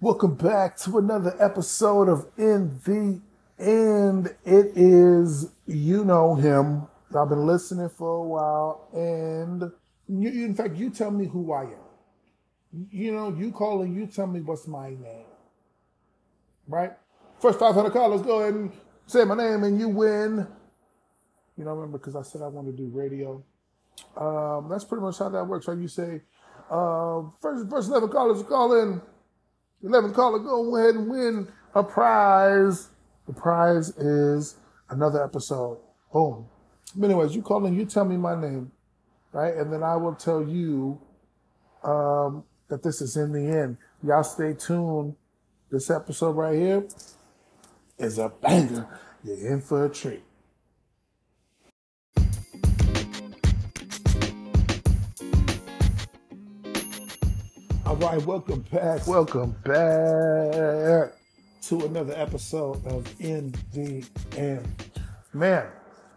[0.00, 3.20] Welcome back to another episode of In the
[3.58, 4.28] End.
[4.44, 6.86] It is You Know Him.
[7.18, 9.72] I've been listening for a while, and
[10.06, 12.86] you, in fact, you tell me who I am.
[12.92, 15.26] You know, you call and you tell me what's my name.
[16.68, 16.92] Right?
[17.40, 18.72] First 500 callers, go ahead and
[19.08, 20.46] say my name, and you win.
[21.56, 23.42] You know, remember, because I said I want to do radio.
[24.16, 25.76] Um, that's pretty much how that works, right?
[25.76, 26.20] You say,
[26.70, 29.02] uh, first, first 11 callers call in.
[29.84, 32.88] 11th caller, go ahead and win a prize.
[33.26, 34.56] The prize is
[34.90, 35.78] another episode.
[36.12, 36.46] Boom.
[37.02, 38.72] Anyways, you call in, you tell me my name,
[39.32, 39.54] right?
[39.54, 41.00] And then I will tell you
[41.84, 43.76] um, that this is in the end.
[44.02, 45.14] Y'all stay tuned.
[45.70, 46.88] This episode right here
[47.98, 48.88] is a banger.
[49.22, 50.22] You're in for a treat.
[57.98, 59.08] Right, welcome back.
[59.08, 61.12] Welcome back
[61.62, 64.86] to another episode of In the End,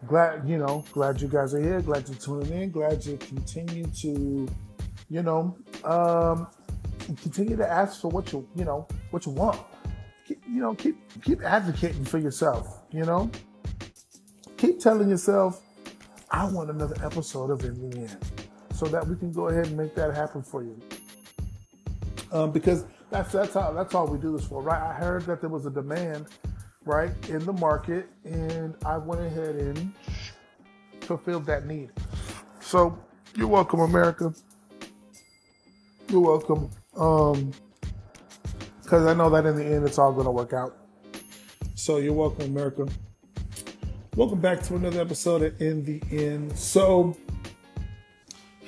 [0.05, 1.81] glad, you know, glad you guys are here.
[1.81, 2.69] Glad you're tuning in.
[2.69, 4.47] Glad you continue to,
[5.09, 6.45] you know, um,
[7.23, 9.59] continue to ask for what you, you know, what you want.
[10.27, 12.83] Keep, you know, keep keep advocating for yourself.
[12.91, 13.31] You know,
[14.55, 15.63] keep telling yourself,
[16.29, 18.17] I want another episode of In the End,
[18.71, 20.79] so that we can go ahead and make that happen for you
[22.31, 24.81] um, because that's that's how that's all we do this for, right?
[24.81, 26.27] I heard that there was a demand,
[26.85, 29.93] right, in the market, and I went ahead and
[31.01, 31.91] fulfilled that need.
[32.59, 32.97] So
[33.35, 34.33] you're welcome, America.
[36.09, 36.69] You're welcome.
[36.95, 37.51] Um,
[38.81, 40.77] because I know that in the end, it's all going to work out.
[41.75, 42.87] So you're welcome, America.
[44.17, 46.57] Welcome back to another episode of In the End.
[46.57, 47.15] So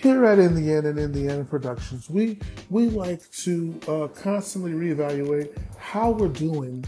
[0.04, 2.38] here at In the End and In the End Productions, we
[2.70, 6.84] we like to uh, constantly reevaluate how we're doing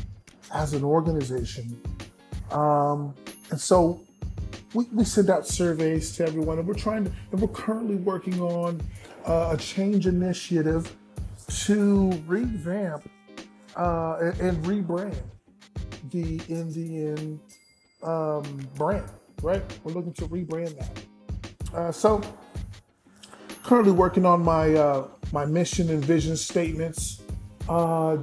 [0.53, 1.81] as an organization,
[2.51, 3.15] um,
[3.51, 4.01] and so
[4.73, 8.41] we, we send out surveys to everyone, and we're trying to, and we're currently working
[8.41, 8.81] on
[9.25, 10.93] uh, a change initiative
[11.47, 13.09] to revamp
[13.77, 15.15] uh, and, and, rebrand
[16.11, 17.39] the In the End
[18.03, 19.09] um, brand.
[19.41, 21.73] Right, we're looking to rebrand that.
[21.73, 22.21] Uh, so
[23.65, 27.21] currently working on my uh, my mission and vision statements.
[27.67, 28.17] Uh,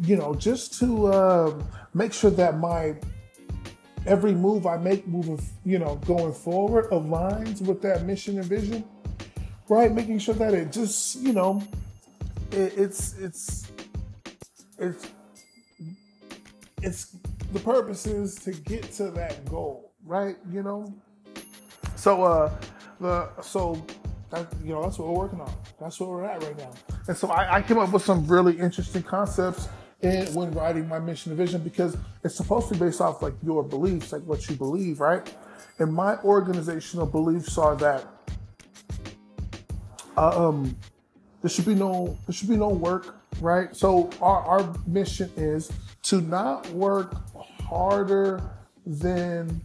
[0.00, 1.62] you know, just to uh,
[1.92, 2.96] make sure that my
[4.06, 8.84] every move I make moving, you know, going forward aligns with that mission and vision.
[9.68, 11.62] Right, making sure that it just, you know,
[12.52, 13.66] it, it's it's
[14.78, 15.10] it's
[16.82, 17.16] it's
[17.52, 20.36] the purpose is to get to that goal, right?
[20.50, 20.94] You know.
[21.96, 22.54] So uh
[23.00, 23.84] the so
[24.30, 25.52] that, you know, that's what we're working on.
[25.80, 26.72] That's where we're at right now.
[27.08, 29.68] And so I, I came up with some really interesting concepts
[30.02, 33.34] in, when writing my mission and vision because it's supposed to be based off like
[33.42, 35.32] your beliefs, like what you believe, right?
[35.78, 38.04] And my organizational beliefs are that
[40.16, 40.76] uh, um,
[41.42, 43.74] there should be no there should be no work, right?
[43.76, 45.70] So our, our mission is
[46.04, 47.14] to not work
[47.62, 48.42] harder
[48.86, 49.60] than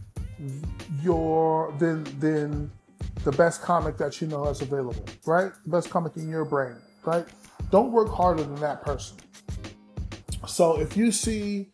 [1.02, 2.70] your than than
[3.24, 5.52] the best comic that you know is available, right?
[5.64, 7.26] The best comic in your brain, right?
[7.70, 9.16] Don't work harder than that person.
[10.46, 11.70] So if you see,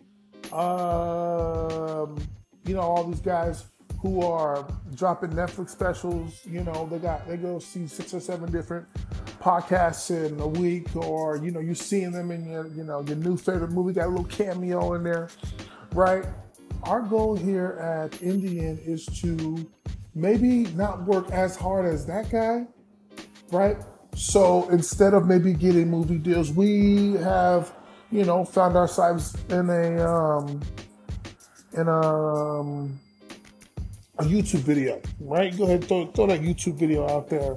[0.52, 2.18] um,
[2.64, 3.64] you know, all these guys
[4.00, 8.50] who are dropping Netflix specials, you know, they got they go see six or seven
[8.52, 8.86] different
[9.40, 13.16] podcasts in a week, or you know, you seeing them in your, you know, your
[13.16, 15.28] new favorite movie, got a little cameo in there,
[15.92, 16.24] right?
[16.84, 19.68] Our goal here at In the End is to
[20.18, 22.66] maybe not work as hard as that guy,
[23.50, 23.76] right?
[24.14, 27.72] So instead of maybe getting movie deals, we have,
[28.10, 30.60] you know, found ourselves in a um
[31.74, 32.98] in a, um,
[34.18, 35.56] a YouTube video, right?
[35.56, 37.56] Go ahead, throw, throw that YouTube video out there,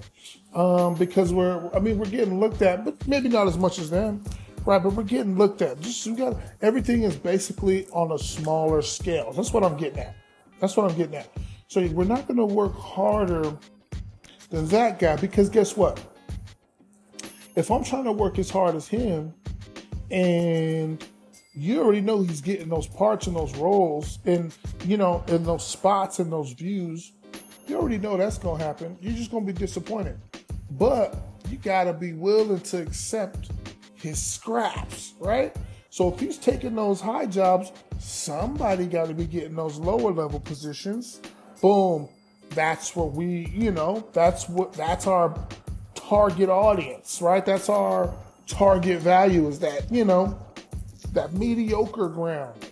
[0.54, 3.90] um, because we're, I mean, we're getting looked at, but maybe not as much as
[3.90, 4.24] them,
[4.66, 4.82] right?
[4.82, 5.80] But we're getting looked at.
[5.82, 9.32] Just we got everything is basically on a smaller scale.
[9.32, 10.16] That's what I'm getting at.
[10.60, 11.30] That's what I'm getting at.
[11.72, 13.58] So we're not going to work harder
[14.50, 16.02] than that guy because guess what?
[17.56, 19.34] If I'm trying to work as hard as him
[20.12, 21.02] and
[21.54, 24.54] you already know he's getting those parts and those roles and
[24.84, 27.14] you know in those spots and those views
[27.68, 28.98] you already know that's going to happen.
[29.00, 30.20] You're just going to be disappointed.
[30.72, 31.16] But
[31.48, 33.50] you got to be willing to accept
[33.94, 35.56] his scraps right?
[35.90, 40.42] So if he's taking those high jobs somebody got to be getting those lower level
[40.42, 41.22] positions
[41.62, 42.10] boom,
[42.50, 45.38] that's what we, you know, that's what that's our
[45.96, 47.46] target audience, right?
[47.46, 48.14] That's our
[48.48, 50.38] target value is that, you know,
[51.14, 52.66] that mediocre ground.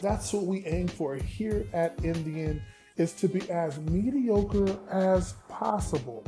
[0.00, 2.62] That's what we aim for here at In the End
[2.96, 6.24] is to be as mediocre as possible.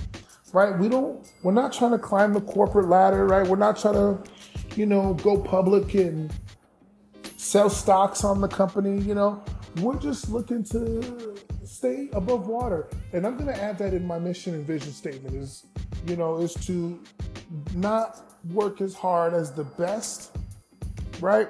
[0.53, 0.79] Right?
[0.79, 3.47] We don't we're not trying to climb the corporate ladder, right?
[3.47, 4.23] We're not trying to,
[4.77, 6.33] you know, go public and
[7.37, 9.43] sell stocks on the company, you know.
[9.81, 12.89] We're just looking to stay above water.
[13.13, 15.67] And I'm gonna add that in my mission and vision statement is,
[16.07, 16.99] you know, is to
[17.75, 20.37] not work as hard as the best,
[21.21, 21.49] right?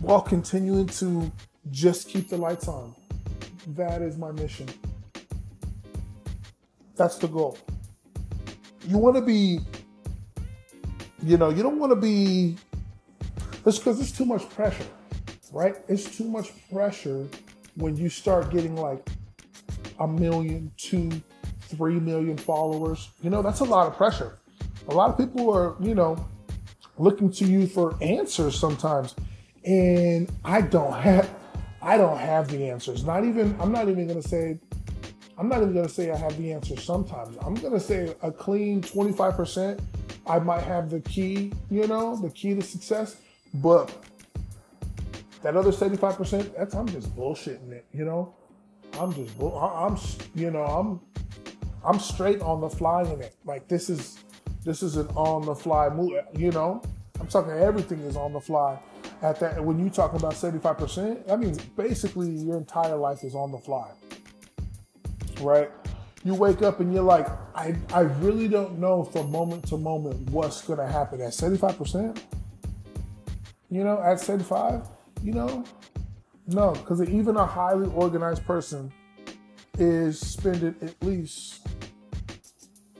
[0.00, 1.30] While continuing to
[1.70, 2.94] just keep the lights on.
[3.68, 4.68] That is my mission.
[6.96, 7.58] That's the goal.
[8.86, 9.60] You want to be,
[11.22, 12.56] you know, you don't want to be,
[13.62, 14.86] because it's too much pressure,
[15.52, 15.76] right?
[15.88, 17.28] It's too much pressure
[17.76, 19.08] when you start getting like
[20.00, 21.10] a million, two,
[21.60, 23.10] three million followers.
[23.22, 24.38] You know, that's a lot of pressure.
[24.88, 26.16] A lot of people are, you know,
[26.98, 29.14] looking to you for answers sometimes.
[29.64, 31.28] And I don't have
[31.80, 33.04] I don't have the answers.
[33.04, 34.58] Not even, I'm not even to say,
[35.36, 37.36] I'm not even to say I have the answers sometimes.
[37.40, 39.80] I'm to say a clean 25%.
[40.26, 43.16] I might have the key, you know, the key to success.
[43.54, 43.94] But
[45.42, 48.34] that other 75%, that's, I'm just bullshitting it, you know?
[48.98, 49.96] I'm just, I'm,
[50.34, 51.00] you know, I'm,
[51.84, 53.34] I'm straight on the fly in it.
[53.44, 54.18] Like this is,
[54.64, 56.82] this is an on the fly move, you know?
[57.20, 58.78] I'm talking everything is on the fly
[59.22, 63.50] at that when you talk about 75%, that means basically your entire life is on
[63.50, 63.90] the fly.
[65.40, 65.70] Right?
[66.24, 70.30] You wake up and you're like, I, I really don't know from moment to moment
[70.30, 71.20] what's gonna happen.
[71.20, 72.20] At 75%,
[73.70, 74.82] you know, at 75,
[75.22, 75.64] you know,
[76.46, 78.92] no, because even a highly organized person
[79.78, 81.66] is spending at least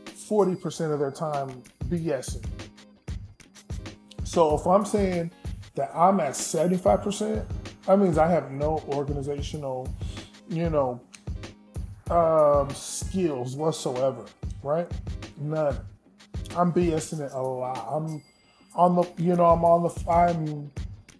[0.06, 2.44] 40% of their time BSing.
[4.24, 5.30] So if I'm saying
[5.74, 7.44] that I'm at 75%,
[7.86, 9.88] that means I have no organizational,
[10.50, 11.00] you know,
[12.10, 14.26] um, skills whatsoever,
[14.62, 14.90] right?
[15.38, 15.78] None.
[16.56, 17.86] I'm BSing it a lot.
[17.90, 18.22] I'm
[18.74, 20.70] on the, you know, I'm on the, I'm,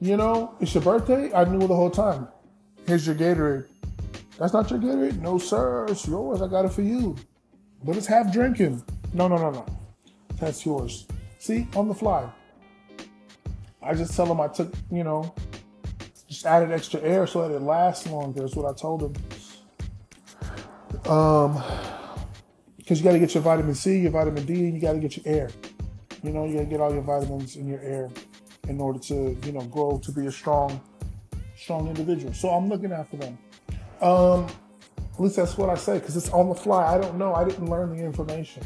[0.00, 1.32] you know, it's your birthday.
[1.32, 2.28] I knew the whole time.
[2.86, 3.66] Here's your Gatorade.
[4.38, 5.20] That's not your Gatorade?
[5.20, 5.86] No, sir.
[5.88, 6.40] It's yours.
[6.40, 7.16] I got it for you.
[7.82, 8.82] But it's half drinking.
[9.12, 9.66] No, no, no, no.
[10.40, 11.06] That's yours.
[11.38, 12.30] See, on the fly.
[13.82, 15.34] I just tell them I took, you know,
[16.28, 18.44] just added extra air so that it lasts longer.
[18.44, 19.14] Is what I told them.
[21.10, 21.62] Um,
[22.76, 24.98] because you got to get your vitamin C, your vitamin D, and you got to
[24.98, 25.50] get your air.
[26.22, 28.10] You know, you got to get all your vitamins in your air
[28.68, 30.80] in order to, you know, grow to be a strong,
[31.56, 32.32] strong individual.
[32.32, 33.38] So I'm looking after them.
[34.00, 34.46] Um,
[35.14, 36.94] at least that's what I say because it's on the fly.
[36.94, 37.34] I don't know.
[37.34, 38.62] I didn't learn the information,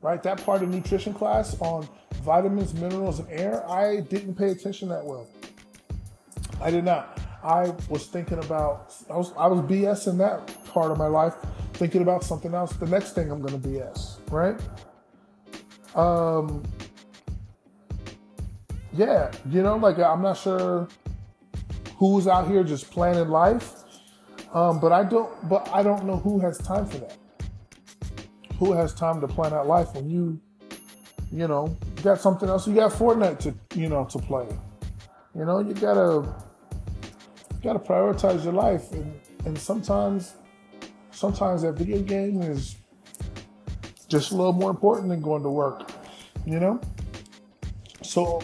[0.00, 0.22] right?
[0.22, 1.86] That part of nutrition class on
[2.22, 5.26] vitamins, minerals, and air, I didn't pay attention that well.
[6.62, 7.20] I did not.
[7.42, 11.34] I was thinking about I was I was BS in that part of my life,
[11.74, 12.72] thinking about something else.
[12.74, 14.60] The next thing I'm gonna BS, right?
[15.94, 16.62] Um
[18.92, 20.88] yeah, you know, like I'm not sure
[21.96, 23.74] who's out here just planning life.
[24.52, 27.16] Um, but I don't but I don't know who has time for that.
[28.58, 30.40] Who has time to plan out life when you
[31.32, 32.66] you know, you got something else.
[32.66, 34.46] You got Fortnite to, you know, to play.
[35.34, 36.26] You know, you gotta,
[37.54, 40.34] you gotta prioritize your life, and and sometimes,
[41.12, 42.76] sometimes that video game is
[44.08, 45.92] just a little more important than going to work.
[46.44, 46.80] You know,
[48.02, 48.42] so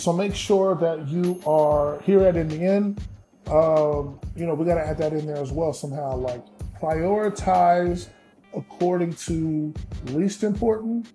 [0.00, 3.02] so make sure that you are here at in the end.
[3.46, 6.16] Um, you know, we got to add that in there as well somehow.
[6.16, 6.44] Like
[6.80, 8.08] prioritize
[8.54, 9.72] according to
[10.06, 11.06] least important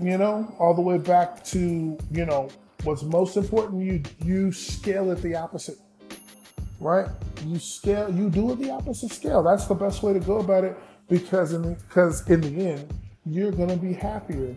[0.00, 2.48] you know, all the way back to, you know,
[2.84, 5.78] what's most important, you you scale it the opposite.
[6.80, 7.08] Right?
[7.44, 9.42] You scale you do it the opposite scale.
[9.42, 10.76] That's the best way to go about it
[11.08, 12.94] because in because in the end,
[13.26, 14.56] you're gonna be happier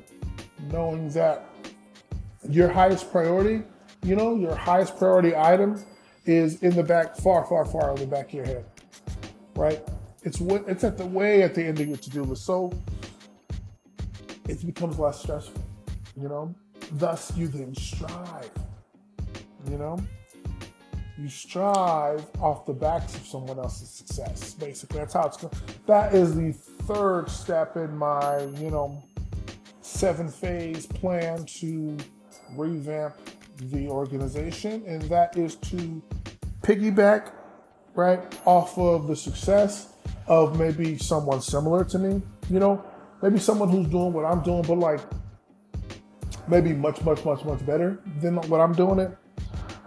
[0.71, 1.49] knowing that
[2.49, 3.63] your highest priority,
[4.03, 5.83] you know, your highest priority item
[6.25, 8.65] is in the back, far, far, far in the back of your head.
[9.55, 9.81] Right?
[10.23, 12.45] It's what it's at the way at the end of your to-do list.
[12.45, 12.71] So
[14.47, 15.63] it becomes less stressful,
[16.19, 16.53] you know?
[16.93, 18.51] Thus, you then strive,
[19.69, 19.99] you know?
[21.17, 24.99] You strive off the backs of someone else's success, basically.
[24.99, 25.53] That's how it's going.
[25.85, 29.03] That is the third step in my, you know,
[29.81, 31.97] seven phase plan to
[32.55, 33.15] revamp
[33.57, 36.01] the organization, and that is to
[36.61, 37.31] piggyback
[37.93, 39.93] right off of the success
[40.27, 42.21] of maybe someone similar to me.
[42.49, 42.83] You know,
[43.21, 45.01] maybe someone who's doing what I'm doing, but like
[46.47, 49.17] maybe much, much, much, much better than what I'm doing it.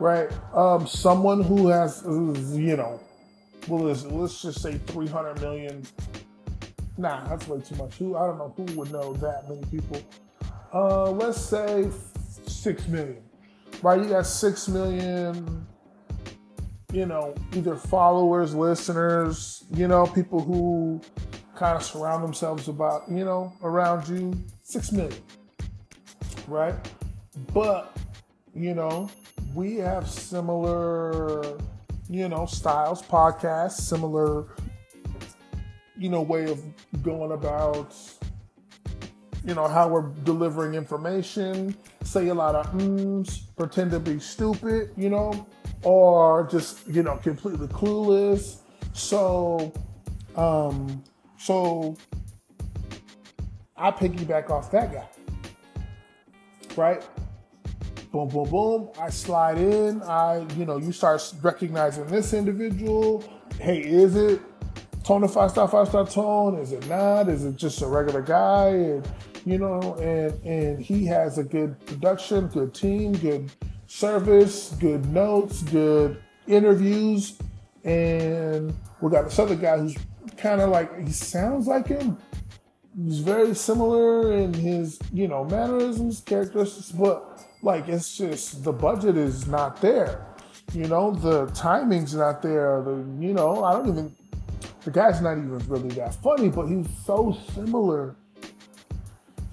[0.00, 0.28] Right?
[0.52, 3.00] Um, someone who has, you know,
[3.68, 5.83] well, let's, let's just say 300 million.
[6.97, 7.94] Nah, that's way too much.
[7.97, 10.02] Who I don't know who would know that many people.
[10.73, 11.88] Uh, let's say
[12.47, 13.23] six million.
[13.83, 14.01] Right?
[14.01, 15.67] You got six million.
[16.93, 19.65] You know, either followers, listeners.
[19.73, 21.01] You know, people who
[21.57, 24.35] kind of surround themselves about you know around you.
[24.63, 25.21] Six million.
[26.47, 26.75] Right?
[27.53, 27.97] But
[28.55, 29.11] you know,
[29.55, 31.59] we have similar
[32.09, 34.47] you know, styles, podcasts, similar,
[35.97, 36.63] you know, way of
[37.03, 37.95] going about,
[39.45, 44.91] you know, how we're delivering information, say a lot of mms, pretend to be stupid,
[44.97, 45.47] you know,
[45.83, 48.57] or just, you know, completely clueless.
[48.93, 49.73] So,
[50.37, 51.03] um,
[51.37, 51.97] so
[53.77, 55.07] I piggyback off that guy,
[56.77, 57.05] right?
[58.15, 58.91] boom, boom, boom.
[59.01, 60.01] I slide in.
[60.03, 63.25] I, you know, you start recognizing this individual.
[63.59, 64.41] Hey, is it
[65.03, 66.55] tone five star five star tone?
[66.55, 67.29] Is it not?
[67.29, 68.69] Is it just a regular guy?
[68.69, 69.09] And
[69.45, 73.51] you know, and and he has a good production, good team, good
[73.87, 77.39] service, good notes, good interviews,
[77.85, 79.97] and we got this other guy who's
[80.37, 82.17] kind of like he sounds like him.
[82.97, 89.17] He's very similar in his, you know, mannerisms, characteristics, but like it's just the budget
[89.17, 90.27] is not there.
[90.73, 92.83] You know, the timing's not there.
[92.83, 94.17] The you know, I don't even
[94.85, 98.17] the guy's not even really that funny, but he's so similar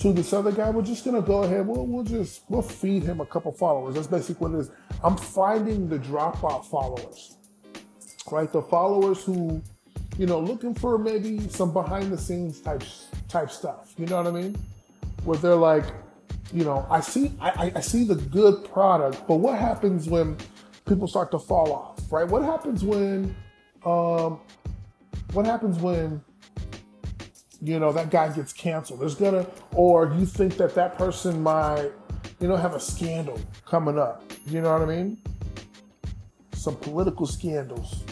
[0.02, 0.70] to this other guy.
[0.72, 1.68] We're just gonna go ahead.
[1.68, 3.96] We'll, we'll just we'll feed him a couple followers.
[3.96, 4.72] That's basically what it is.
[5.04, 7.38] I'm finding the dropout followers,
[8.32, 8.52] right?
[8.52, 9.62] The followers who,
[10.18, 12.84] you know, looking for maybe some behind the scenes type
[13.30, 13.94] type stuff.
[13.98, 14.58] You know what I mean?
[15.24, 15.86] Where they're like,
[16.52, 20.36] you know, I see I, I see the good product, but what happens when
[20.88, 22.28] people start to fall off, right?
[22.28, 23.36] What happens when
[23.86, 24.40] um
[25.34, 26.24] what happens when
[27.62, 29.00] you know that guy gets canceled?
[29.02, 31.92] There's gonna or you think that that person might
[32.40, 34.32] you know have a scandal coming up.
[34.46, 35.18] You know what I mean?
[36.54, 38.04] Some political scandals.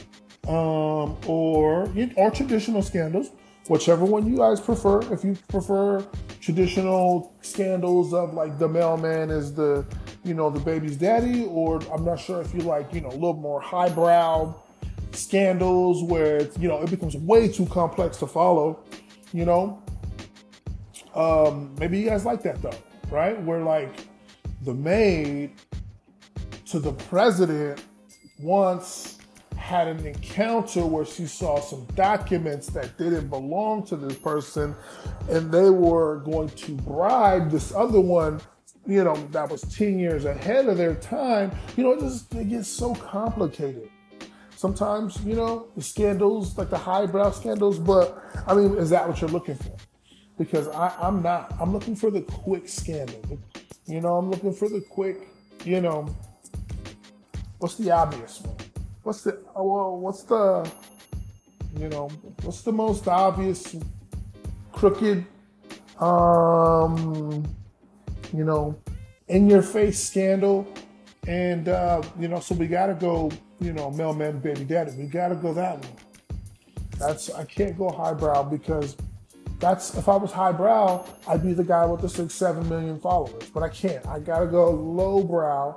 [0.48, 3.30] Um, or or traditional scandals,
[3.68, 5.02] whichever one you guys prefer.
[5.14, 6.04] If you prefer
[6.42, 9.86] traditional scandals of like the mailman is the,
[10.24, 13.12] you know, the baby's daddy, or I'm not sure if you like, you know, a
[13.12, 14.56] little more highbrow
[15.12, 18.80] scandals where it's, you know, it becomes way too complex to follow,
[19.34, 19.82] you know.
[21.16, 22.78] Um, maybe you guys like that though,
[23.10, 23.42] right?
[23.42, 23.94] Where like
[24.62, 25.52] the maid
[26.68, 27.84] to the president
[28.40, 29.18] once
[29.56, 34.76] had an encounter where she saw some documents that didn't belong to this person
[35.30, 38.42] and they were going to bribe this other one
[38.88, 42.50] you know that was 10 years ahead of their time you know it just it
[42.50, 43.90] gets so complicated
[44.60, 49.22] sometimes you know the scandals like the highbrow scandals but i mean is that what
[49.22, 49.76] you're looking for?
[50.38, 53.40] Because I, i'm not i'm looking for the quick scandal
[53.86, 55.28] you know i'm looking for the quick
[55.64, 56.14] you know
[57.60, 58.56] what's the obvious one?
[59.04, 60.70] What's the oh, well, what's the
[61.78, 62.10] you know
[62.44, 63.76] what's the most obvious
[64.72, 65.26] crooked
[66.00, 67.46] um
[68.34, 68.80] you know
[69.28, 70.68] in your face scandal?
[71.28, 75.36] And uh you know so we gotta go you know mailman baby daddy we gotta
[75.36, 75.90] go that way.
[76.98, 78.96] that's i can't go highbrow because
[79.60, 83.50] that's if i was highbrow i'd be the guy with the six seven million followers
[83.54, 85.76] but i can't i gotta go lowbrow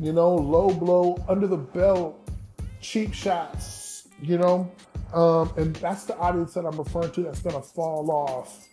[0.00, 2.28] you know low blow under the belt
[2.80, 4.70] cheap shots, you know,
[5.14, 8.68] um, and that's the audience that I'm referring to that's gonna fall off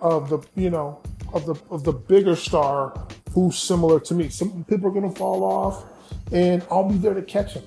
[0.00, 1.00] of the, you know,
[1.32, 4.28] of the of the bigger star who's similar to me.
[4.28, 5.84] Some people are gonna fall off,
[6.32, 7.64] and I'll be there to catch them,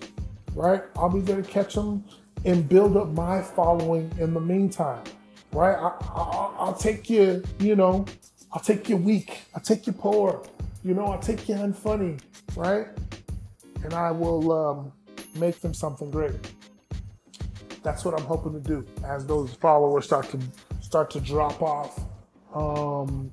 [0.54, 0.84] right?
[0.96, 2.04] I'll be there to catch them
[2.46, 5.04] and build up my following in the meantime,
[5.52, 5.76] right?
[5.76, 8.06] I, will take you, you know,
[8.52, 10.44] I'll take you weak, I'll take you poor,
[10.84, 12.20] you know, I'll take you unfunny,
[12.56, 12.88] right?
[13.84, 14.92] And I will um,
[15.36, 16.34] make them something great.
[17.84, 20.40] That's what I'm hoping to do as those followers start to
[20.82, 22.00] start to drop off.
[22.54, 23.32] Um,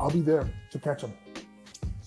[0.00, 1.12] I'll be there to catch them.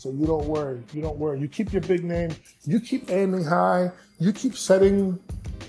[0.07, 0.81] So you don't worry.
[0.93, 1.37] You don't worry.
[1.41, 2.33] You keep your big name.
[2.63, 3.91] You keep aiming high.
[4.19, 5.19] You keep setting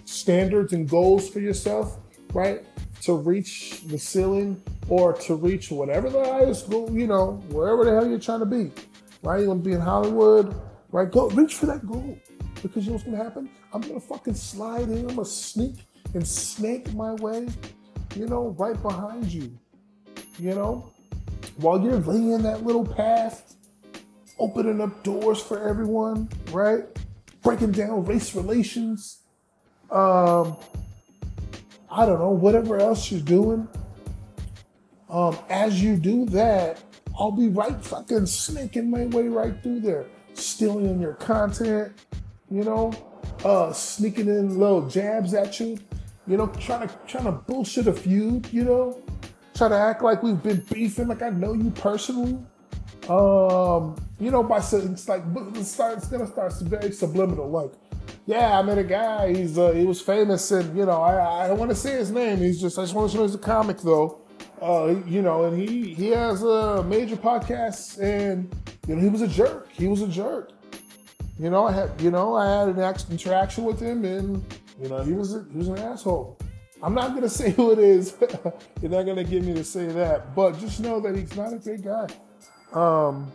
[0.04, 1.98] standards and goals for yourself,
[2.32, 2.64] right?
[3.02, 7.90] To reach the ceiling or to reach whatever the highest goal, you know, wherever the
[7.90, 8.70] hell you're trying to be,
[9.24, 9.40] right?
[9.40, 10.54] You want to be in Hollywood,
[10.92, 11.10] right?
[11.10, 12.16] Go reach for that goal.
[12.62, 13.50] Because you know what's gonna happen?
[13.72, 15.74] I'm gonna fucking slide in, I'm gonna sneak
[16.14, 17.48] and snake my way,
[18.14, 19.58] you know, right behind you.
[20.38, 20.92] You know?
[21.58, 23.56] while you're laying that little path,
[24.38, 26.84] opening up doors for everyone, right?
[27.42, 29.18] Breaking down race relations,
[29.90, 30.56] um,
[31.90, 33.68] I don't know, whatever else you're doing.
[35.08, 36.82] Um, as you do that,
[37.18, 41.92] I'll be right fucking snaking my way right through there, stealing your content,
[42.50, 42.92] you know,
[43.44, 45.78] uh, sneaking in little jabs at you,
[46.26, 49.02] you know, trying to trying to bullshit a feud, you know,
[49.54, 52.38] try to act like we've been beefing, like I know you personally.
[53.08, 55.22] Um, you know, by it's like
[55.54, 57.72] it's, start, it's gonna start very subliminal, like,
[58.26, 61.48] yeah, I met a guy, he's uh, he was famous, and you know, I I
[61.48, 62.38] don't want to say his name.
[62.38, 64.20] He's just I just want to show he's a comic though.
[64.60, 68.54] Uh, you know, and he he has a major podcast, and
[68.86, 69.72] you know, he was a jerk.
[69.72, 70.52] He was a jerk.
[71.38, 74.44] You know, I had you know I had an interaction with him, and
[74.82, 76.38] you know, he was a, he was an asshole.
[76.82, 78.16] I'm not gonna say who it is.
[78.82, 81.56] You're not gonna get me to say that, but just know that he's not a
[81.56, 82.08] great guy.
[82.72, 83.32] Um,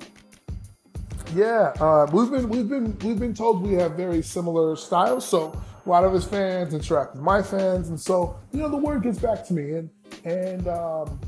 [1.33, 5.27] yeah, uh, we've been we've been we've been told we have very similar styles.
[5.27, 8.77] So a lot of his fans interact with my fans, and so you know the
[8.77, 9.89] word gets back to me, and
[10.25, 11.19] and um,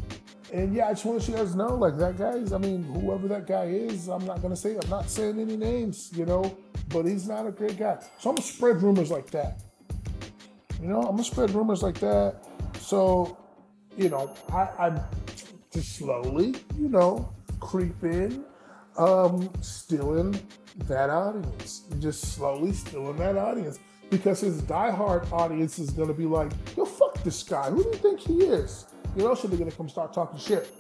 [0.53, 2.53] and yeah, I just want to let you guys know, like that guy's.
[2.53, 4.77] I mean, whoever that guy is, I'm not gonna say.
[4.81, 6.55] I'm not saying any names, you know,
[6.89, 7.97] but he's not a great guy.
[8.19, 9.59] So I'm gonna spread rumors like that.
[10.81, 12.35] You know, I'm gonna spread rumors like that.
[12.79, 13.38] So,
[13.97, 15.01] you know, I, I'm
[15.74, 18.43] just slowly, you know, creep in,
[18.97, 20.39] um, stealing
[20.88, 26.51] that audience, just slowly stealing that audience because his diehard audience is gonna be like,
[26.75, 27.69] yo, fuck this guy.
[27.69, 28.85] Who do you think he is?
[29.15, 30.71] You know, so they're gonna come start talking shit.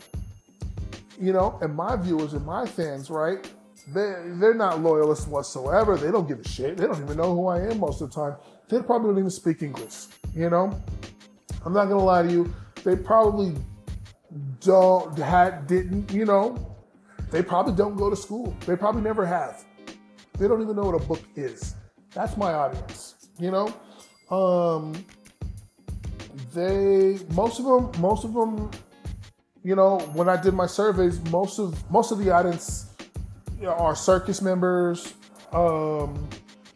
[1.19, 3.49] You know, and my viewers and my fans, right?
[3.93, 5.95] They they're not loyalists whatsoever.
[5.95, 6.77] They don't give a shit.
[6.77, 8.35] They don't even know who I am most of the time.
[8.67, 10.07] They probably don't even speak English.
[10.33, 10.81] You know,
[11.65, 12.53] I'm not gonna lie to you.
[12.83, 13.55] They probably
[14.61, 16.75] don't had didn't you know.
[17.31, 18.55] They probably don't go to school.
[18.65, 19.65] They probably never have.
[20.37, 21.75] They don't even know what a book is.
[22.13, 23.15] That's my audience.
[23.39, 23.73] You know,
[24.29, 24.93] um,
[26.53, 28.71] they most of them most of them
[29.63, 32.87] you know when i did my surveys most of most of the audience
[33.65, 35.13] are circus members
[35.53, 36.27] um,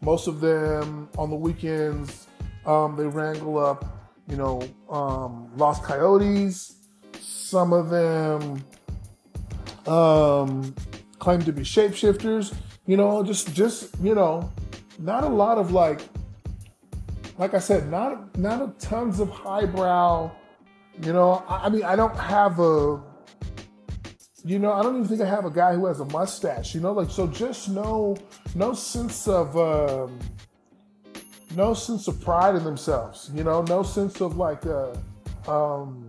[0.02, 2.28] most of them on the weekends
[2.66, 6.76] um, they wrangle up you know um, lost coyotes
[7.50, 8.64] some of them
[9.88, 10.74] um,
[11.18, 12.54] claim to be shapeshifters
[12.86, 14.52] you know just just you know
[15.00, 16.02] not a lot of like
[17.40, 20.30] like I said, not not a tons of highbrow.
[21.02, 23.02] You know, I, I mean, I don't have a.
[24.44, 26.76] You know, I don't even think I have a guy who has a mustache.
[26.76, 28.18] You know, like so, just no
[28.54, 29.58] no sense of.
[29.58, 30.20] Um,
[31.56, 34.94] no sense of pride in themselves, you know, no sense of like, uh,
[35.48, 36.09] um,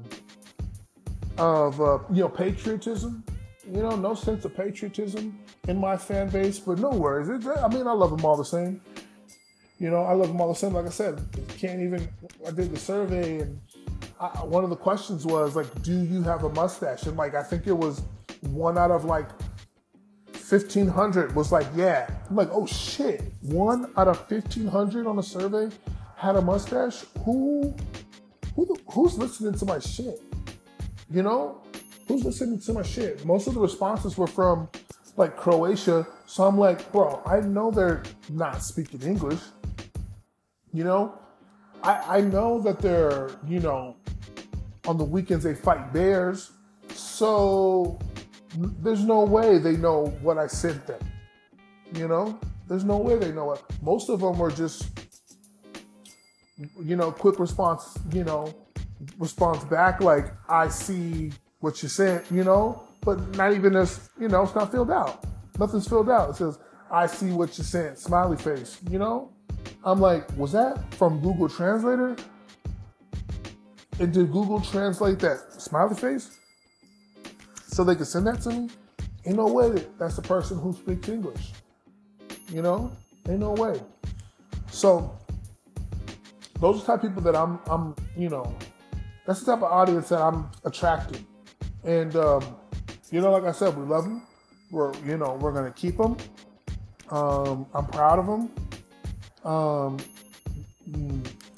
[1.40, 3.24] of uh, you know patriotism,
[3.66, 6.58] you know, no sense of patriotism in my fan base.
[6.58, 8.80] But no worries, it, I mean, I love them all the same.
[9.78, 10.74] You know, I love them all the same.
[10.74, 11.20] Like I said,
[11.56, 12.06] can't even.
[12.46, 13.58] I did the survey, and
[14.20, 17.42] I, one of the questions was like, "Do you have a mustache?" And like, I
[17.42, 18.02] think it was
[18.42, 19.28] one out of like
[20.34, 25.16] fifteen hundred was like, "Yeah." I'm like, "Oh shit!" One out of fifteen hundred on
[25.16, 25.70] the survey
[26.16, 27.06] had a mustache.
[27.24, 27.74] Who,
[28.54, 30.20] who, who's listening to my shit?
[31.12, 31.60] You know,
[32.06, 33.24] who's listening to my shit?
[33.24, 34.68] Most of the responses were from
[35.16, 36.06] like Croatia.
[36.26, 39.40] So I'm like, bro, I know they're not speaking English.
[40.72, 41.18] You know,
[41.82, 43.96] I, I know that they're, you know,
[44.86, 46.52] on the weekends they fight bears.
[46.94, 47.98] So
[48.56, 51.00] there's no way they know what I sent them.
[51.92, 53.62] You know, there's no way they know it.
[53.82, 54.88] Most of them were just,
[56.78, 58.54] you know, quick response, you know,
[59.18, 64.28] response back like, I see what you sent, you know, but not even as, you
[64.28, 65.24] know, it's not filled out.
[65.58, 66.30] Nothing's filled out.
[66.30, 66.58] It says,
[66.90, 69.30] I see what you sent, smiley face, you know?
[69.84, 72.16] I'm like, was that from Google Translator?
[73.98, 76.38] And did Google translate that smiley face
[77.66, 78.70] so they could send that to me?
[79.26, 81.52] Ain't no way that that's the person who speaks English.
[82.48, 82.90] You know,
[83.28, 83.80] ain't no way.
[84.70, 85.14] So
[86.60, 88.54] those are the type of people that I'm, I'm, you know,
[89.26, 91.26] that's the type of audience that I'm attracting.
[91.84, 92.56] And um,
[93.10, 94.22] you know, like I said, we love them.
[94.70, 96.16] We're, you know, we're gonna keep them.
[97.10, 98.50] Um, I'm proud of them.
[99.44, 99.98] Um,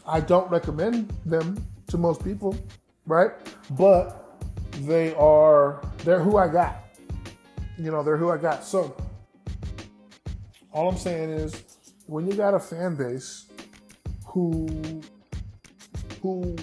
[0.07, 2.57] I don't recommend them to most people,
[3.07, 3.31] right?
[3.71, 4.41] But
[4.81, 6.77] they are they're who I got.
[7.79, 8.65] You know, they're who I got.
[8.65, 8.97] So
[10.73, 11.63] all I'm saying is
[12.07, 13.47] when you got a fan base
[14.27, 14.69] who
[16.23, 16.57] who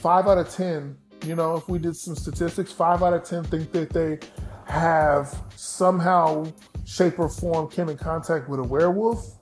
[0.00, 3.44] five out of ten You know, if we did some statistics, five out of 10
[3.44, 4.18] think that they
[4.64, 6.46] have somehow,
[6.86, 9.36] shape, or form came in contact with a werewolf.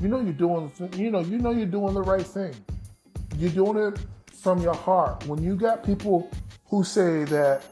[0.00, 2.54] You know you're doing, you know, you know you're doing the right thing.
[3.36, 3.98] You're doing it
[4.42, 5.26] from your heart.
[5.26, 6.30] When you got people
[6.70, 7.62] who say that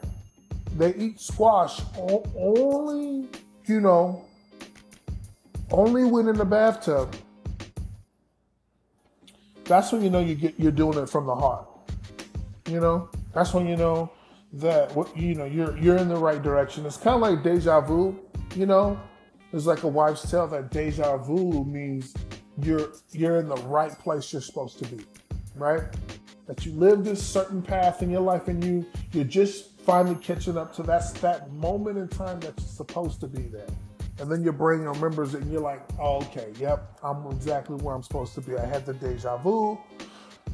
[0.77, 3.27] they eat squash only,
[3.65, 4.23] you know,
[5.71, 7.15] only when in the bathtub,
[9.63, 11.68] that's when you know you get you're doing it from the heart.
[12.69, 14.11] You know, that's when you know
[14.53, 16.85] that what you know you're you're in the right direction.
[16.85, 18.19] It's kind of like deja vu.
[18.55, 18.99] You know,
[19.51, 22.13] it's like a wife's tale that deja vu means
[22.61, 25.03] you're you're in the right place you're supposed to be,
[25.55, 25.83] right?
[26.45, 30.57] That you live this certain path in your life and you you're just finally catching
[30.57, 33.67] up to that's that moment in time that you're supposed to be there
[34.19, 37.95] and then your brain remembers it and you're like, oh, okay, yep, I'm exactly where
[37.95, 38.57] I'm supposed to be.
[38.57, 39.77] I had the deja vu.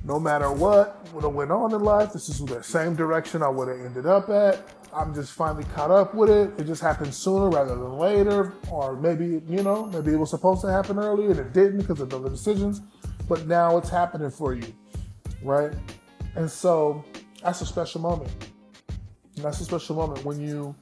[0.05, 3.49] No matter what would have went on in life, this is the same direction I
[3.49, 4.59] would have ended up at.
[4.93, 6.51] I'm just finally caught up with it.
[6.59, 10.61] It just happened sooner rather than later, or maybe you know, maybe it was supposed
[10.61, 12.81] to happen earlier and it didn't because of other decisions.
[13.27, 14.71] But now it's happening for you,
[15.41, 15.73] right?
[16.35, 17.03] And so
[17.41, 18.29] that's a special moment.
[19.37, 20.75] That's a special moment when you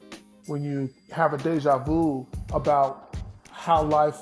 [0.47, 3.15] when you have a deja vu about
[3.51, 4.17] how life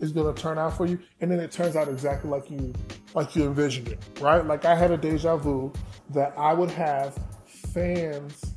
[0.00, 2.74] is going to turn out for you, and then it turns out exactly like you
[3.14, 4.44] like you envisioned it, right?
[4.44, 5.72] Like I had a deja vu
[6.10, 8.54] that I would have fans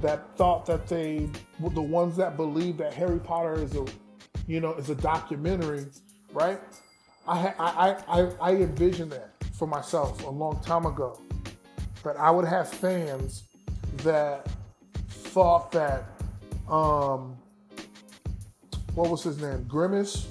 [0.00, 1.28] that thought that they
[1.60, 3.84] the ones that believe that Harry Potter is a
[4.46, 5.86] you know is a documentary,
[6.32, 6.60] right?
[7.26, 11.20] I I I I envisioned that for myself a long time ago
[12.04, 13.44] that I would have fans
[13.98, 14.48] that
[15.08, 16.04] thought that
[16.68, 17.36] um,
[18.94, 19.64] what was his name?
[19.64, 20.28] Grimace,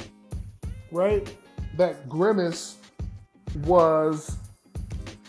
[0.91, 1.35] right?
[1.75, 2.76] That Grimace
[3.55, 4.37] was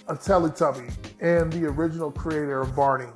[0.09, 3.11] a Teletubby and the original creator of Barney.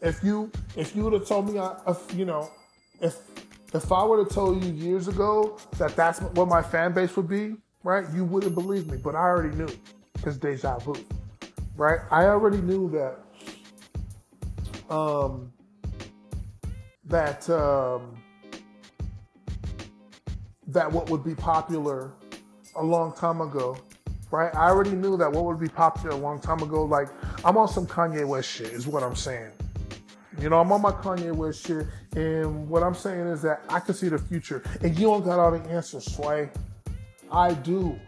[0.00, 2.50] If you if you would have told me, I, if, you know,
[3.00, 3.18] if
[3.72, 7.28] if I would have told you years ago that that's what my fan base would
[7.28, 8.04] be, right?
[8.12, 9.68] You wouldn't believe me, but I already knew
[10.14, 10.94] because deja vu,
[11.76, 12.00] right?
[12.10, 13.18] I already knew that.
[14.92, 15.52] Um,
[17.04, 18.16] that um,
[20.66, 22.12] that what would be popular
[22.76, 23.76] a long time ago,
[24.30, 24.54] right?
[24.54, 26.84] I already knew that what would be popular a long time ago.
[26.84, 27.08] Like
[27.44, 29.50] I'm on some Kanye West shit, is what I'm saying.
[30.38, 33.80] You know, I'm on my Kanye West shit, and what I'm saying is that I
[33.80, 36.50] can see the future, and you don't got all the answers, Sway.
[37.30, 37.98] I do.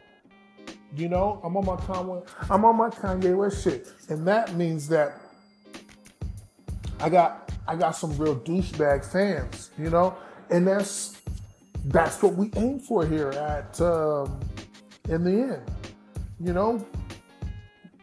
[0.97, 4.89] You know, I'm on my Kanye, I'm on my Kanye West shit, and that means
[4.89, 5.21] that
[7.01, 10.17] I got I got some real douchebag fans, you know,
[10.51, 11.21] and that's
[11.87, 14.41] that's what we aim for here at um,
[15.09, 15.63] in the end,
[16.41, 16.85] you know.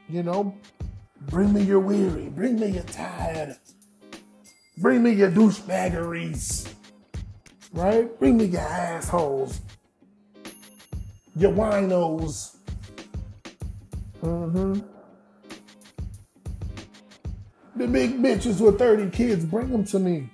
[0.09, 0.57] You know,
[1.29, 3.55] bring me your weary, bring me your tired,
[4.77, 6.67] bring me your douchebaggeries,
[7.71, 8.19] right?
[8.19, 9.61] Bring me your assholes,
[11.33, 12.57] your winos.
[14.21, 14.81] Mm-hmm.
[17.77, 20.29] The big bitches with 30 kids, bring them to me.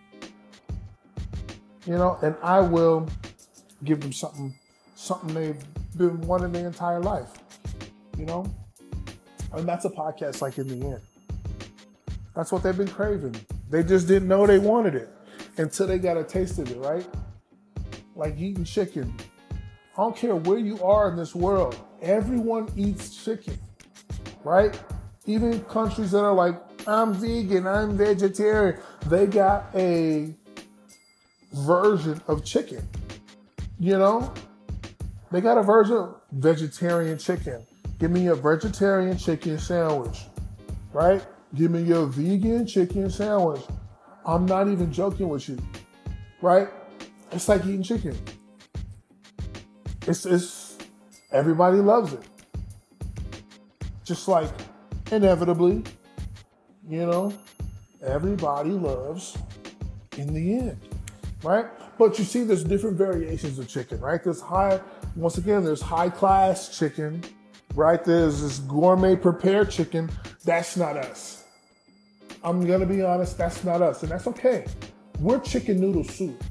[1.85, 3.07] You know, and I will
[3.83, 4.55] give them something,
[4.95, 5.63] something they've
[5.97, 7.29] been wanting their entire life.
[8.17, 8.45] You know?
[9.53, 11.01] And that's a podcast like in the end.
[12.35, 13.35] That's what they've been craving.
[13.69, 15.09] They just didn't know they wanted it
[15.57, 17.07] until they got a taste of it, right?
[18.15, 19.15] Like eating chicken.
[19.97, 23.57] I don't care where you are in this world, everyone eats chicken,
[24.43, 24.79] right?
[25.25, 28.79] Even countries that are like I'm vegan, I'm vegetarian.
[29.07, 30.33] They got a
[31.51, 32.87] version of chicken.
[33.79, 34.33] You know?
[35.31, 37.65] They got a version vegetarian chicken.
[37.99, 40.21] Give me a vegetarian chicken sandwich.
[40.93, 41.25] Right?
[41.55, 43.61] Give me your vegan chicken sandwich.
[44.25, 45.57] I'm not even joking with you.
[46.41, 46.69] Right?
[47.31, 48.17] It's like eating chicken.
[50.05, 50.77] It's it's
[51.31, 52.23] everybody loves it.
[54.05, 54.49] Just like
[55.11, 55.83] inevitably
[56.89, 57.33] you know,
[58.01, 59.37] everybody loves
[60.17, 60.79] in the end,
[61.43, 61.65] right?
[61.97, 64.23] But you see, there's different variations of chicken, right?
[64.23, 64.79] There's high,
[65.17, 67.23] once again, there's high class chicken,
[67.73, 68.03] right?
[68.03, 70.11] There's this gourmet prepared chicken.
[70.45, 71.43] That's not us.
[72.43, 74.65] I'm gonna be honest, that's not us, and that's okay.
[75.19, 76.43] We're chicken noodle soup.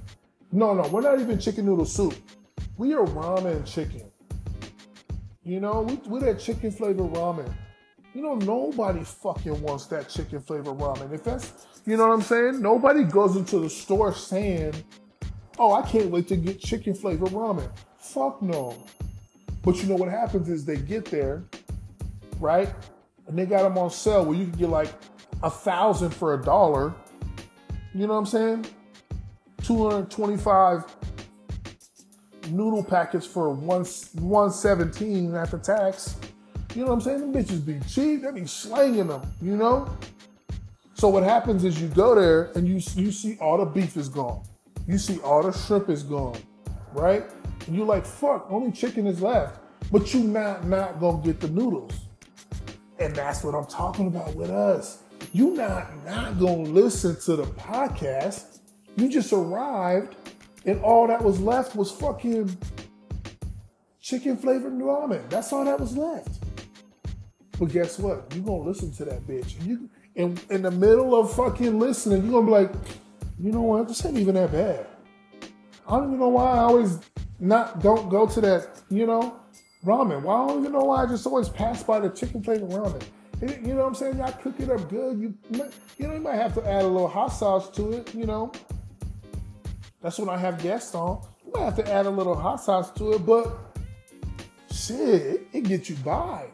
[0.51, 2.15] No, no, we're not even chicken noodle soup.
[2.77, 4.11] We are ramen chicken.
[5.45, 7.53] You know, we, we're that chicken flavored ramen.
[8.15, 11.13] You know, nobody fucking wants that chicken flavor ramen.
[11.13, 11.53] If that's,
[11.87, 12.61] you know what I'm saying?
[12.61, 14.75] Nobody goes into the store saying,
[15.57, 17.71] oh, I can't wait to get chicken flavor ramen.
[18.13, 18.77] Fuck no.
[19.63, 21.45] But you know what happens is they get there,
[22.41, 22.69] right?
[23.27, 24.93] and they got them on sale where you can get like
[25.43, 26.95] a thousand for a dollar.
[27.95, 28.67] You know what I'm saying?
[29.63, 30.85] 225
[32.51, 36.17] noodle packets for one 117 after tax.
[36.75, 37.33] You know what I'm saying?
[37.33, 38.23] Them bitches be cheap.
[38.23, 39.89] They be slanging them, you know?
[40.95, 44.09] So what happens is you go there and you you see all the beef is
[44.09, 44.43] gone.
[44.87, 46.39] You see all the shrimp is gone,
[46.93, 47.25] right?
[47.67, 49.61] And you're like, fuck, only chicken is left.
[49.91, 51.93] But you not not gonna get the noodles.
[52.99, 55.03] And that's what I'm talking about with us.
[55.33, 58.59] You not not gonna listen to the podcast.
[58.97, 60.17] You just arrived,
[60.65, 62.57] and all that was left was fucking
[64.01, 65.29] chicken flavored ramen.
[65.29, 66.43] That's all that was left.
[67.59, 68.33] But guess what?
[68.35, 69.59] You're gonna listen to that bitch.
[69.59, 72.73] And you in in the middle of fucking listening, you're gonna be like,
[73.39, 73.89] you know what?
[73.89, 74.87] This ain't even that bad.
[75.87, 76.99] I don't even know why I always
[77.39, 79.41] not don't go to that, you know,
[79.85, 80.23] ramen.
[80.23, 83.03] Why don't even know why I just always pass by the chicken flavored ramen.
[83.43, 84.17] It, you know what I'm saying?
[84.17, 85.21] Y'all cook it up good.
[85.21, 88.15] You you know you might have to add a little hot sauce to it.
[88.15, 88.51] You know,
[90.01, 91.23] that's when I have guests on.
[91.45, 93.77] You might have to add a little hot sauce to it, but
[94.73, 96.47] shit, it, it gets you by.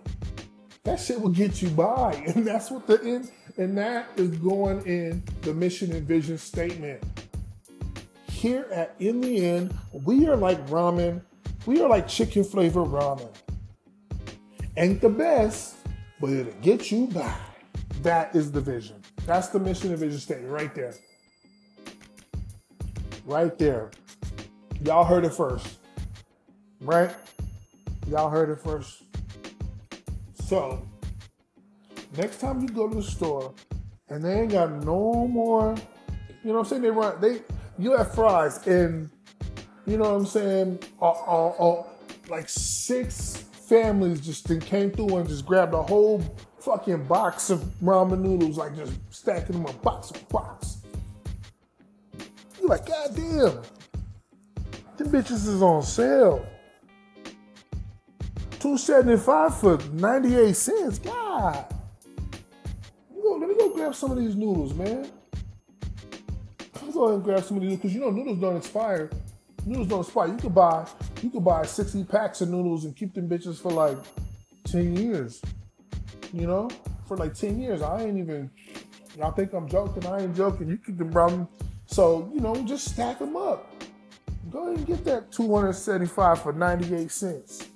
[0.85, 3.31] That shit will get you by, and that's what the end.
[3.59, 7.03] And that is going in the mission and vision statement.
[8.43, 11.23] Here at In the End, we are like ramen.
[11.65, 13.33] We are like chicken flavored ramen.
[14.77, 15.77] Ain't the best,
[16.21, 17.33] but it'll get you by.
[18.01, 19.01] That is the vision.
[19.27, 20.93] That's the mission and vision statement right there.
[23.27, 23.93] Right there.
[24.81, 25.79] Y'all heard it first.
[26.81, 27.15] Right?
[28.09, 29.05] Y'all heard it first.
[30.47, 30.85] So,
[32.17, 33.55] next time you go to the store
[34.09, 35.77] and they ain't got no more,
[36.43, 36.83] you know what I'm saying?
[36.83, 37.43] They run, they,
[37.79, 39.11] you have fries and,
[39.87, 40.79] you know what I'm saying?
[41.01, 41.85] Uh, uh, uh,
[42.29, 43.37] like six
[43.69, 46.23] families just came through and just grabbed a whole
[46.61, 50.79] fucking box of ramen noodles, like just stacking them up box of box.
[52.61, 53.63] You're like, God damn,
[54.97, 56.47] them bitches is on sale.
[58.61, 60.99] 275 for 98 cents.
[61.01, 61.75] God.
[63.11, 65.11] let me go grab some of these noodles, man.
[66.93, 69.11] Go ahead and grab some of these because you know noodles don't expire.
[69.65, 70.29] Noodles don't expire.
[70.29, 70.87] You could buy
[71.23, 73.99] you could buy 60 packs of noodles and keep them bitches for like
[74.65, 75.41] 10 years.
[76.33, 76.71] You know?
[77.07, 77.83] For like 10 years.
[77.83, 78.51] I ain't even
[79.17, 80.07] y'all think I'm joking.
[80.07, 80.69] I ain't joking.
[80.69, 81.49] You keep them brown.
[81.87, 83.71] So, you know, just stack them up.
[84.51, 87.69] Go ahead and get that 275 for 98 cents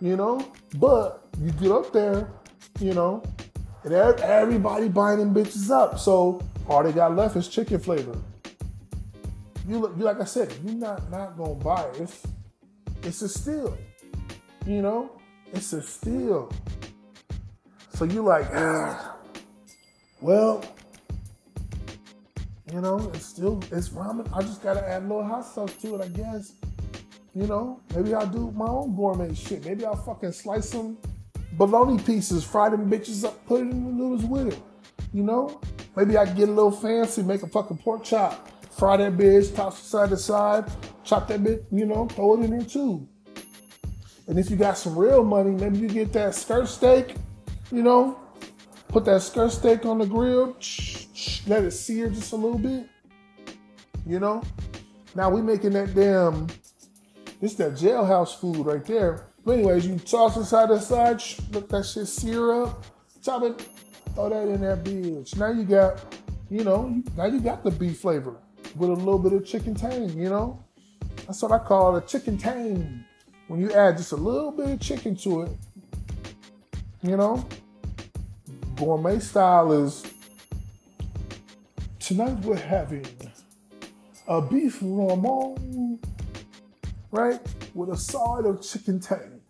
[0.00, 0.46] you know.
[0.76, 2.28] But you get up there,
[2.80, 3.22] you know,
[3.84, 5.98] and everybody buying them bitches up.
[5.98, 8.16] So all they got left is chicken flavor.
[9.66, 12.00] You look, you like I said, you're not not gonna buy it.
[12.00, 12.22] It's
[13.02, 13.76] it's a steal,
[14.66, 15.12] you know.
[15.52, 16.52] It's a steal.
[17.94, 18.52] So you like,
[20.20, 20.64] well,
[22.72, 24.28] you know, it's still it's ramen.
[24.34, 26.52] I just gotta add a little hot sauce to it, I guess.
[27.34, 29.64] You know, maybe I'll do my own gourmet shit.
[29.64, 30.98] Maybe I'll fucking slice some
[31.52, 34.60] bologna pieces, fry them bitches up, put it in the noodles with it.
[35.12, 35.60] You know,
[35.96, 38.50] maybe I get a little fancy, make a fucking pork chop,
[38.84, 40.70] fry that bitch, toss it side to side,
[41.04, 43.08] chop that bit, you know, throw it in there too.
[44.26, 47.14] And if you got some real money, maybe you get that skirt steak,
[47.72, 48.20] you know,
[48.88, 50.48] put that skirt steak on the grill,
[51.46, 52.86] let it sear just a little bit,
[54.04, 54.42] you know.
[55.14, 56.46] Now we making that damn
[57.40, 59.28] this that jailhouse food right there.
[59.46, 62.84] But anyways, you toss it side to side, let that shit sear up,
[63.22, 63.66] chop it,
[64.14, 65.38] throw that in that bitch.
[65.38, 66.04] Now you got,
[66.50, 68.36] you know, now you got the beef flavor
[68.76, 70.62] with a little bit of chicken tang, you know?
[71.26, 73.04] That's what I call a chicken tang.
[73.48, 75.50] When you add just a little bit of chicken to it,
[77.02, 77.46] you know?
[78.76, 80.04] Gourmet style is
[81.98, 83.06] tonight we're having
[84.26, 85.98] a beef ramen
[87.14, 87.40] right?
[87.74, 89.40] With a side of chicken tang,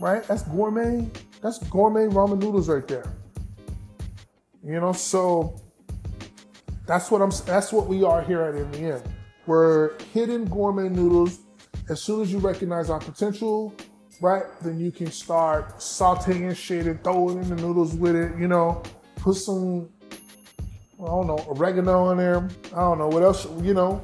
[0.00, 0.24] right?
[0.24, 1.06] That's gourmet.
[1.42, 3.12] That's gourmet ramen noodles right there.
[4.64, 5.60] You know, so
[6.88, 7.30] that's what I'm.
[7.44, 9.02] That's what we are here at in the end.
[9.46, 11.40] We're hidden gourmet noodles.
[11.90, 13.74] As soon as you recognize our potential,
[14.20, 18.38] right, then you can start sauteing shit and throwing in the noodles with it.
[18.38, 18.82] You know,
[19.16, 19.90] put some,
[21.00, 22.48] I don't know, oregano in there.
[22.74, 23.46] I don't know what else.
[23.62, 24.02] You know,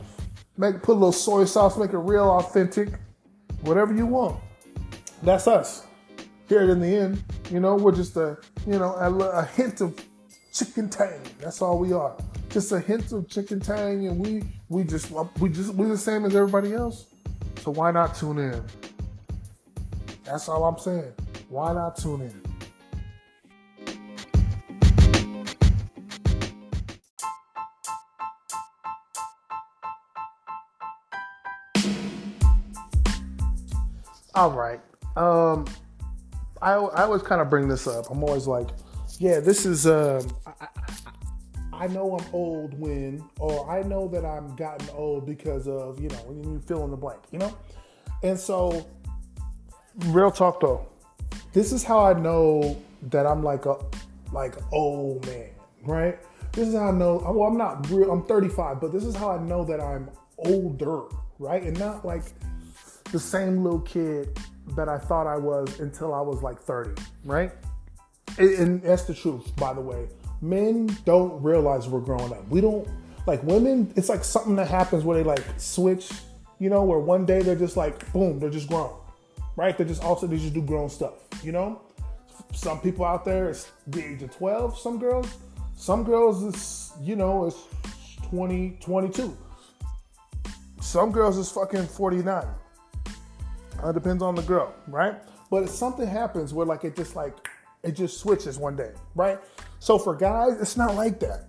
[0.57, 2.91] Make put a little soy sauce, make it real authentic.
[3.63, 4.41] Whatever you want.
[5.23, 5.87] That's us.
[6.49, 9.99] Here in the end, you know, we're just a you know a, a hint of
[10.53, 11.21] chicken tang.
[11.41, 12.15] That's all we are
[12.55, 16.25] just a hint of chicken tang, and we we just we just we're the same
[16.25, 17.07] as everybody else.
[17.59, 18.65] So why not tune in?
[20.23, 21.13] That's all I'm saying.
[21.49, 22.41] Why not tune in?
[34.37, 34.81] All right.
[35.17, 35.67] Um,
[36.63, 38.11] I I always kind of bring this up.
[38.11, 38.69] I'm always like,
[39.19, 39.89] yeah, this is.
[39.89, 40.69] Um, I,
[41.81, 46.09] I, know I'm old when, or I know that I'm gotten old because of, you
[46.09, 47.57] know, when you fill in the blank, you know?
[48.23, 48.87] And so,
[50.07, 50.87] real talk though,
[51.53, 53.77] this is how I know that I'm like a
[54.33, 55.51] like old man,
[55.85, 56.19] right?
[56.53, 57.23] This is how I know.
[57.25, 58.11] Well, I'm not real.
[58.11, 61.03] I'm 35, but this is how I know that I'm older,
[61.39, 61.63] right?
[61.63, 62.23] And not like
[63.13, 64.39] the same little kid
[64.77, 67.53] that I thought I was until I was like 30, right?
[68.39, 70.09] And that's the truth, by the way.
[70.41, 72.49] Men don't realize we're growing up.
[72.49, 72.89] We don't
[73.27, 73.93] like women.
[73.97, 76.11] It's like something that happens where they like switch,
[76.59, 78.95] you know, where one day they're just like boom, they're just grown,
[79.57, 79.77] right?
[79.77, 81.81] They're just also they just do grown stuff, you know.
[82.53, 84.79] Some people out there, it's the age of 12.
[84.79, 85.29] Some girls,
[85.77, 87.59] some girls is you know it's
[88.29, 89.37] 20, 22.
[90.81, 92.45] Some girls is fucking 49.
[93.85, 95.17] It depends on the girl, right?
[95.51, 97.49] But if something happens where like it just like
[97.83, 99.39] it just switches one day, right?
[99.85, 101.45] So for guys, it's not like that.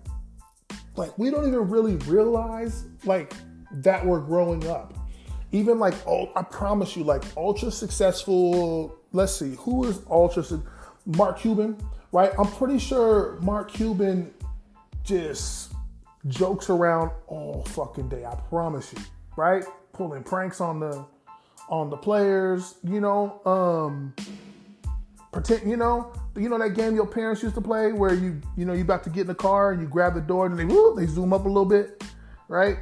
[0.97, 3.33] Like we don't even really realize like
[3.71, 4.93] that we're growing up.
[5.53, 8.93] Even like oh, I promise you, like ultra successful.
[9.13, 10.43] Let's see, who is ultra?
[11.05, 11.77] Mark Cuban,
[12.11, 12.33] right?
[12.37, 14.33] I'm pretty sure Mark Cuban
[15.05, 15.71] just
[16.27, 18.25] jokes around all fucking day.
[18.25, 18.99] I promise you,
[19.37, 19.63] right?
[19.93, 21.05] Pulling pranks on the
[21.69, 24.13] on the players, you know, um
[25.31, 28.65] pretend, you know, you know that game your parents used to play where you, you
[28.65, 30.65] know, you about to get in the car and you grab the door and they
[30.65, 32.03] woo, they zoom up a little bit,
[32.47, 32.77] right?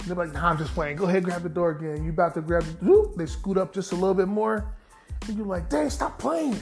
[0.00, 0.96] And they're like, nah, I'm just playing.
[0.96, 2.04] Go ahead, grab the door again.
[2.04, 4.74] You about to grab the whoop, they scoot up just a little bit more.
[5.26, 6.58] And you're like, dang, stop playing.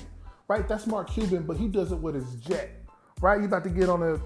[0.49, 0.69] Right?
[0.69, 2.71] That's Mark Cuban, but he does it with his jet.
[3.21, 3.41] Right?
[3.41, 4.21] You about to get on a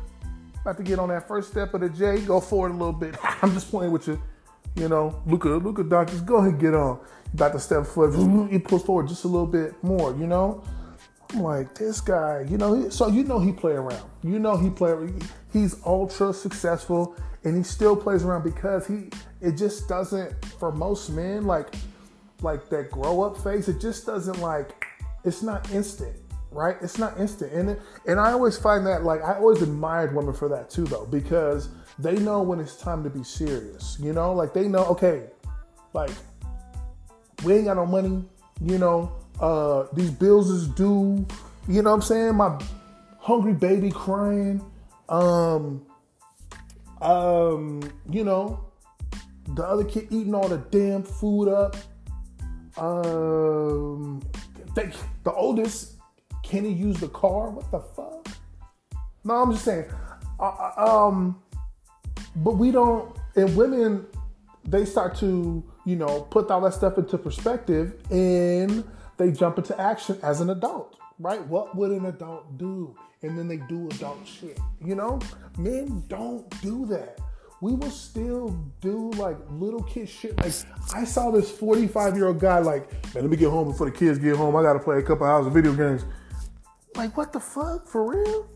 [0.66, 3.14] about to get on that first step of the J, go forward a little bit.
[3.42, 4.20] I'm just playing with you.
[4.74, 6.98] You know, Luka, Luka Doncic, go ahead get on.
[6.98, 8.12] You about to step foot,
[8.50, 10.64] he pulls forward just a little bit more, you know?
[11.30, 14.08] I'm like, this guy, you know, so you know he play around.
[14.22, 14.94] You know he play
[15.52, 19.10] he's ultra successful and he still plays around because he
[19.40, 21.74] it just doesn't for most men like
[22.42, 24.86] like that grow up phase, it just doesn't like
[25.24, 26.14] it's not instant,
[26.50, 26.76] right?
[26.82, 27.52] It's not instant.
[27.52, 30.84] And it, and I always find that like I always admired women for that too
[30.84, 33.96] though because they know when it's time to be serious.
[34.00, 35.24] You know, like they know okay,
[35.92, 36.10] like
[37.44, 38.24] we ain't got no money,
[38.60, 41.26] you know, uh these bills is due,
[41.68, 42.34] you know what I'm saying?
[42.36, 42.58] My
[43.18, 44.64] hungry baby crying.
[45.08, 45.86] Um
[47.00, 48.64] um, you know,
[49.54, 51.76] the other kid eating all the damn food up.
[52.78, 54.22] Um,
[54.74, 54.90] they,
[55.24, 55.94] the oldest,
[56.42, 57.50] can he use the car?
[57.50, 58.28] What the fuck?
[59.24, 59.86] No, I'm just saying.
[60.38, 61.40] Uh, uh, um,
[62.36, 63.16] but we don't.
[63.34, 64.06] And women,
[64.64, 68.84] they start to, you know, put all that stuff into perspective, and
[69.16, 71.44] they jump into action as an adult, right?
[71.46, 72.96] What would an adult do?
[73.22, 74.58] And then they do adult shit.
[74.84, 75.18] You know,
[75.58, 77.18] men don't do that
[77.60, 78.50] we will still
[78.80, 80.36] do like little kid shit.
[80.36, 80.52] Like
[80.94, 83.96] I saw this 45 year old guy like, man, let me get home before the
[83.96, 84.54] kids get home.
[84.56, 86.04] I gotta play a couple hours of video games.
[86.94, 87.88] Like what the fuck?
[87.88, 88.48] For real?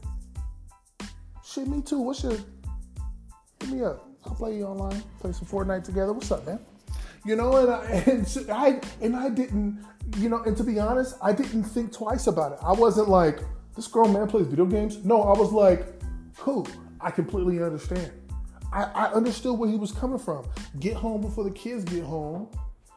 [1.44, 2.00] Shit, me too.
[2.00, 4.06] What's your hit me up.
[4.24, 6.12] I'll play you online, play some Fortnite together.
[6.12, 6.58] What's up, man?
[7.24, 9.84] You know, and I and I and I didn't,
[10.16, 12.58] you know, and to be honest, I didn't think twice about it.
[12.62, 13.40] I wasn't like,
[13.76, 15.04] this grown man plays video games.
[15.04, 15.86] No, I was like,
[16.36, 16.66] cool.
[17.00, 18.10] I completely understand.
[18.72, 20.46] I, I understood where he was coming from.
[20.78, 22.48] Get home before the kids get home.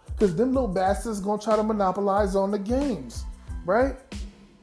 [0.05, 3.25] Because them little bastards gonna try to monopolize on the games,
[3.65, 3.95] right?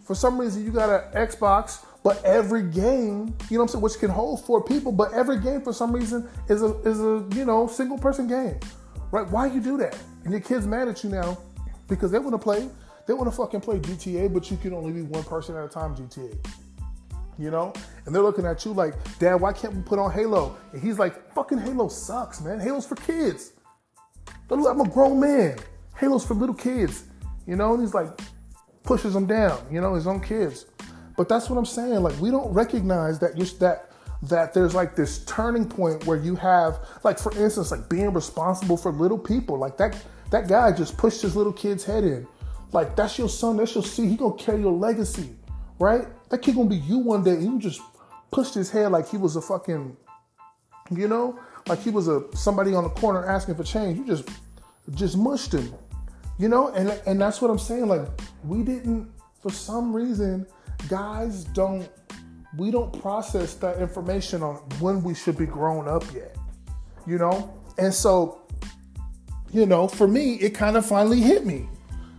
[0.05, 3.83] For some reason, you got an Xbox, but every game, you know what I'm saying,
[3.83, 7.27] which can hold four people, but every game for some reason is a is a
[7.35, 8.59] you know single person game,
[9.11, 9.29] right?
[9.29, 9.99] Why you do that?
[10.25, 11.39] And your kids mad at you now
[11.89, 12.69] because they want to play,
[13.07, 15.69] they want to fucking play GTA, but you can only be one person at a
[15.69, 16.37] time GTA
[17.41, 17.73] you know?
[18.05, 20.57] And they're looking at you like, Dad, why can't we put on Halo?
[20.73, 22.61] And he's like, fucking Halo sucks, man.
[22.61, 23.53] Halo's for kids.
[24.51, 25.59] I'm a grown man.
[25.95, 27.05] Halo's for little kids,
[27.47, 27.73] you know?
[27.75, 28.09] And he's like,
[28.83, 30.67] pushes them down, you know, his own kids.
[31.17, 32.03] But that's what I'm saying.
[32.03, 33.90] Like, we don't recognize that you're that
[34.23, 38.77] that there's like this turning point where you have, like, for instance, like being responsible
[38.77, 39.59] for little people.
[39.59, 39.97] Like that
[40.31, 42.27] that guy just pushed his little kid's head in.
[42.73, 44.11] Like that's your son, that's your seed.
[44.11, 45.35] He gonna carry your legacy,
[45.79, 46.07] right?
[46.29, 47.39] That kid gonna be you one day.
[47.39, 47.81] you just
[48.31, 49.97] pushed his head like he was a fucking,
[50.91, 53.99] you know, like he was a somebody on the corner asking for change.
[53.99, 54.29] You just
[54.95, 55.73] just mushed him,
[56.39, 57.89] you know, and and that's what I'm saying.
[57.89, 58.07] Like
[58.45, 59.11] we didn't,
[59.43, 60.47] for some reason,
[60.89, 61.89] guys don't
[62.57, 66.37] we don't process that information on when we should be grown up yet,
[67.07, 68.41] you know, and so
[69.53, 71.69] you know, for me, it kind of finally hit me.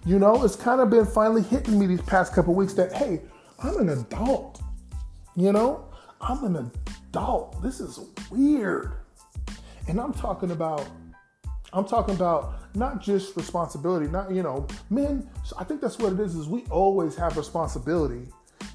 [0.05, 3.21] You know, it's kind of been finally hitting me these past couple weeks that hey,
[3.63, 4.61] I'm an adult.
[5.35, 5.85] You know,
[6.19, 6.71] I'm an
[7.09, 7.61] adult.
[7.61, 8.93] This is weird.
[9.87, 10.87] And I'm talking about
[11.73, 16.19] I'm talking about not just responsibility, not you know, men, I think that's what it
[16.19, 18.27] is is we always have responsibility.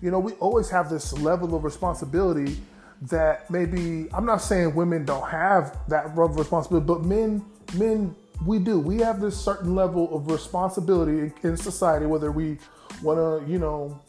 [0.03, 2.59] You know, we always have this level of responsibility
[3.03, 8.15] that maybe I'm not saying women don't have that level of responsibility, but men men
[8.45, 8.79] we do.
[8.79, 12.59] We have this certain level of responsibility in society, whether we
[13.03, 14.01] want to, you know,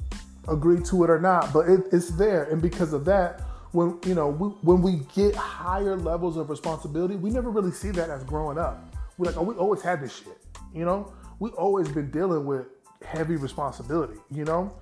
[0.47, 1.53] agree to it or not.
[1.53, 5.35] But it, it's there, and because of that, when you know we, when we get
[5.35, 8.93] higher levels of responsibility, we never really see that as growing up.
[9.17, 10.37] We're like, oh, we always had this shit.
[10.73, 12.67] You know, we always been dealing with
[13.03, 14.19] heavy responsibility.
[14.31, 14.73] You know,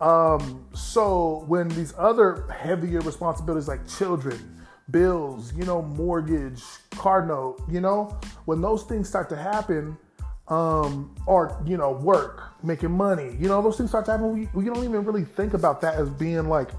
[0.00, 7.62] um, so when these other heavier responsibilities like children, bills, you know, mortgage, car note,
[7.70, 9.96] you know, when those things start to happen,
[10.48, 14.32] um, or you know, work, making money, you know, those things start to happen.
[14.32, 16.70] We, we don't even really think about that as being like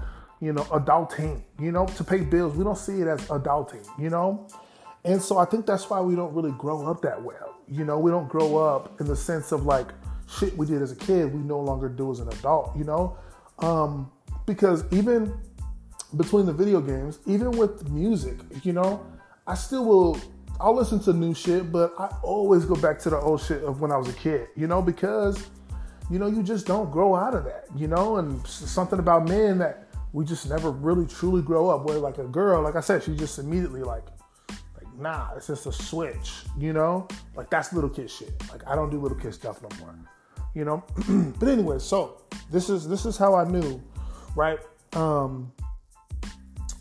[0.42, 2.56] you know, adulting, you know, to pay bills.
[2.56, 4.48] We don't see it as adulting, you know?
[5.04, 7.54] And so I think that's why we don't really grow up that well.
[7.68, 9.86] You know, we don't grow up in the sense of like
[10.38, 13.16] shit we did as a kid, we no longer do as an adult, you know?
[13.58, 14.10] Um,
[14.46, 15.32] because even
[16.16, 19.06] between the video games, even with music, you know,
[19.46, 20.20] I still will
[20.60, 23.80] I'll listen to new shit, but I always go back to the old shit of
[23.80, 25.44] when I was a kid, you know, because
[26.10, 29.58] you know, you just don't grow out of that, you know, and something about men
[29.58, 31.86] that we just never really truly grow up.
[31.86, 34.04] Where like a girl, like I said, she just immediately like,
[34.50, 37.08] like nah, it's just a switch, you know?
[37.34, 38.30] Like that's little kid shit.
[38.50, 39.94] Like I don't do little kid stuff no more,
[40.54, 40.84] you know.
[41.38, 43.82] but anyway, so this is this is how I knew,
[44.36, 44.58] right?
[44.94, 45.52] Um,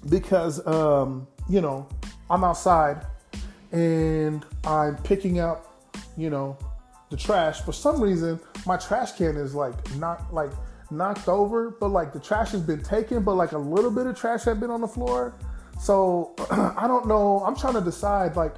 [0.09, 1.88] because um, you know
[2.30, 3.05] I'm outside
[3.72, 5.84] and I'm picking up,
[6.17, 6.57] you know,
[7.09, 7.61] the trash.
[7.61, 10.51] For some reason, my trash can is like not like
[10.89, 14.17] knocked over, but like the trash has been taken, but like a little bit of
[14.17, 15.34] trash had been on the floor.
[15.80, 17.43] So I don't know.
[17.45, 18.36] I'm trying to decide.
[18.36, 18.55] Like,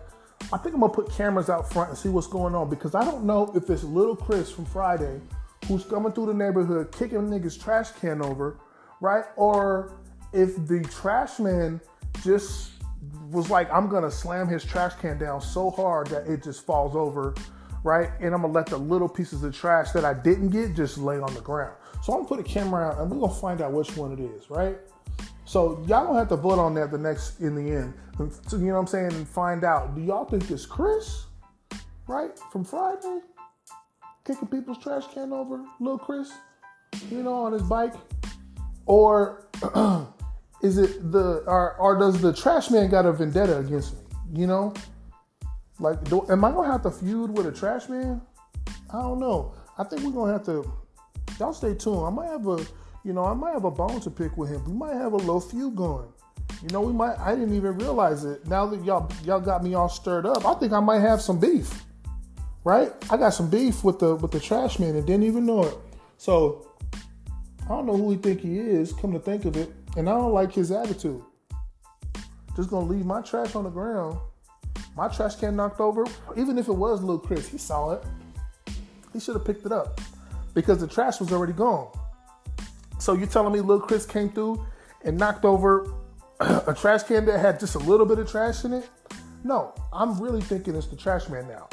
[0.52, 3.04] I think I'm gonna put cameras out front and see what's going on because I
[3.04, 5.20] don't know if it's little Chris from Friday
[5.68, 8.60] who's coming through the neighborhood kicking niggas trash can over,
[9.00, 9.26] right?
[9.38, 9.94] Or
[10.34, 11.80] if the trash man
[12.24, 12.72] just
[13.32, 16.96] was like, I'm gonna slam his trash can down so hard that it just falls
[16.96, 17.34] over,
[17.84, 18.10] right?
[18.20, 21.20] And I'm gonna let the little pieces of trash that I didn't get just lay
[21.20, 21.76] on the ground.
[22.04, 24.20] So I'm gonna put a camera out and we're gonna find out which one it
[24.20, 24.78] is, right?
[25.54, 27.94] So y'all don't have to vote on that the next in the end.
[28.48, 29.14] So, you know what I'm saying?
[29.14, 29.94] And find out.
[29.94, 31.28] Do y'all think it's Chris,
[32.08, 32.32] right?
[32.52, 33.20] From Friday?
[34.26, 36.32] Kicking people's trash can over, little Chris,
[37.12, 37.94] you know, on his bike?
[38.88, 39.46] Or
[40.64, 44.00] is it the or, or does the trash man got a vendetta against me?
[44.34, 44.74] You know?
[45.80, 48.24] Like, do, am I gonna have to feud with a trash man?
[48.90, 49.54] I don't know.
[49.78, 50.66] I think we're gonna have to
[51.40, 52.08] y'all stay tuned.
[52.08, 52.66] I might have a,
[53.04, 54.64] you know, I might have a bone to pick with him.
[54.66, 56.08] We might have a little feud going.
[56.62, 57.20] You know, we might.
[57.20, 58.48] I didn't even realize it.
[58.48, 61.40] Now that y'all y'all got me all stirred up, I think I might have some
[61.40, 61.84] beef.
[62.64, 62.94] Right?
[63.10, 65.78] I got some beef with the with the trash man and didn't even know it.
[66.18, 66.70] So
[67.66, 68.94] I don't know who he think he is.
[68.94, 71.22] Come to think of it, and I don't like his attitude.
[72.56, 74.18] Just gonna leave my trash on the ground.
[74.96, 76.06] My trash can knocked over.
[76.38, 78.04] Even if it was little Chris, he saw it.
[79.12, 80.00] He should have picked it up
[80.54, 81.92] because the trash was already gone.
[83.04, 84.66] So you're telling me Lil Chris came through
[85.04, 85.94] and knocked over
[86.40, 88.90] a trash can that had just a little bit of trash in it?
[89.44, 91.68] No, I'm really thinking it's the trash man now.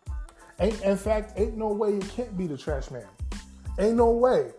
[0.60, 3.04] ain't, in fact, ain't no way it can't be the trash man.
[3.78, 4.52] Ain't no way.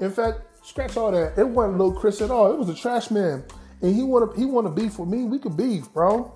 [0.00, 1.36] In fact, scratch all that.
[1.36, 2.50] It wasn't little Chris at all.
[2.50, 3.44] It was the trash man.
[3.82, 5.24] And he wanna he wanna beef with me.
[5.24, 6.32] We could beef, bro.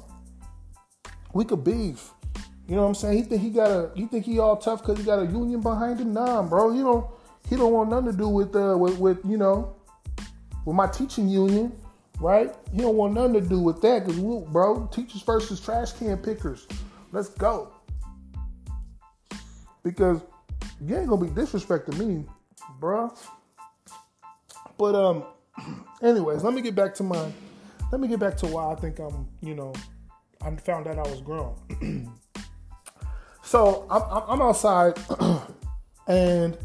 [1.33, 2.11] We could beef.
[2.69, 3.17] You know what I'm saying?
[3.17, 3.91] He think he got a.
[3.95, 6.13] You think he all tough because he got a union behind him?
[6.13, 6.71] Nah, bro.
[6.73, 7.15] You know
[7.49, 9.77] he don't want nothing to do with uh with, with you know
[10.65, 11.73] with my teaching union,
[12.21, 12.55] right?
[12.73, 16.67] He don't want nothing to do with that because bro, teachers versus trash can pickers.
[17.11, 17.73] Let's go.
[19.83, 20.21] Because
[20.81, 22.25] you ain't gonna be disrespecting me,
[22.79, 23.13] bro.
[24.79, 25.25] But um,
[26.03, 27.31] anyways, let me get back to my.
[27.91, 29.29] Let me get back to why I think I'm.
[29.41, 29.73] You know,
[30.41, 32.13] I found out I was grown.
[33.53, 34.99] So I'm, I'm outside
[36.07, 36.57] and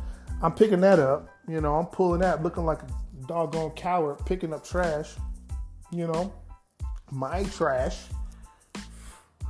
[0.42, 1.30] I'm picking that up.
[1.48, 2.88] You know, I'm pulling that, looking like a
[3.28, 5.16] doggone coward, picking up trash.
[5.92, 6.34] You know,
[7.12, 8.06] my trash.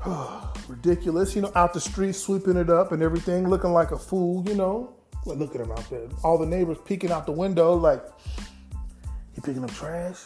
[0.68, 1.36] Ridiculous.
[1.36, 4.48] You know, out the street, sweeping it up and everything, looking like a fool.
[4.48, 6.08] You know, well, look at him out there.
[6.24, 8.04] All the neighbors peeking out the window, like,
[9.34, 10.20] he picking up trash?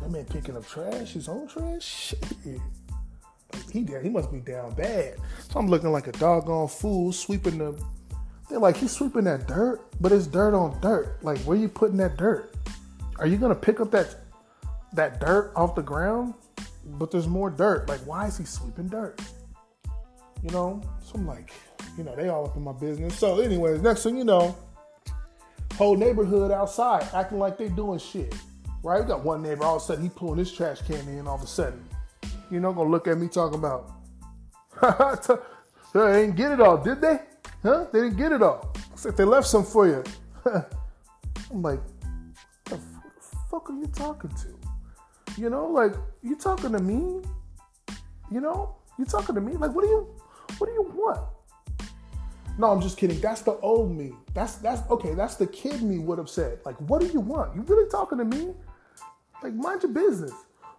[0.00, 1.84] That man picking up trash, his own trash?
[1.84, 2.60] Shit
[3.72, 5.16] he he must be down bad.
[5.50, 7.80] So I'm looking like a doggone fool sweeping the
[8.50, 11.22] They're like, he's sweeping that dirt, but it's dirt on dirt.
[11.22, 12.52] Like, where you putting that dirt?
[13.20, 14.16] Are you gonna pick up that
[14.92, 16.34] that dirt off the ground?
[16.84, 17.88] But there's more dirt.
[17.88, 19.20] Like, why is he sweeping dirt?
[20.42, 20.82] You know?
[21.04, 21.52] So I'm like,
[21.96, 23.16] you know, they all up in my business.
[23.16, 24.56] So, anyways, next thing you know,
[25.74, 28.34] whole neighborhood outside acting like they doing shit.
[28.82, 29.00] Right?
[29.00, 31.36] We got one neighbor, all of a sudden he pulling his trash can in all
[31.36, 31.84] of a sudden.
[32.50, 33.92] You know, gonna look at me talking about,
[35.94, 37.20] they didn't get it all, did they?
[37.62, 37.86] Huh?
[37.92, 38.72] They didn't get it all.
[38.92, 40.04] It's like they left some for you.
[41.50, 41.80] I'm like,
[42.64, 42.78] the
[43.50, 45.40] fuck are you talking to?
[45.40, 45.92] You know, like
[46.22, 47.22] you talking to me?
[48.30, 49.52] You know, you talking to me?
[49.52, 50.08] Like, what do you,
[50.58, 51.20] what do you want?
[52.58, 53.20] No, I'm just kidding.
[53.20, 54.12] That's the old me.
[54.34, 55.14] That's that's okay.
[55.14, 56.58] That's the kid me would have said.
[56.64, 57.54] Like, what do you want?
[57.54, 58.54] You really talking to me?
[59.42, 60.32] Like, mind your business.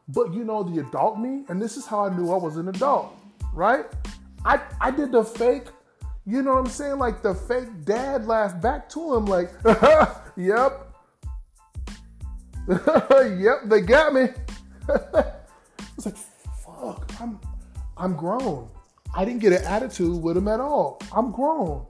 [0.08, 2.68] But you know, the adult me, and this is how I knew I was an
[2.68, 3.16] adult,
[3.54, 3.86] right?
[4.46, 5.68] I I did the fake,
[6.26, 6.99] you know what I'm saying?
[6.99, 9.51] Like the fake dad laughed back to him, like,
[10.38, 10.88] yep.
[12.67, 14.30] yep, they got me.
[15.97, 16.17] it's like,
[16.63, 17.39] fuck, I'm
[17.97, 18.69] I'm grown.
[19.15, 21.01] I didn't get an attitude with him at all.
[21.13, 21.86] I'm grown.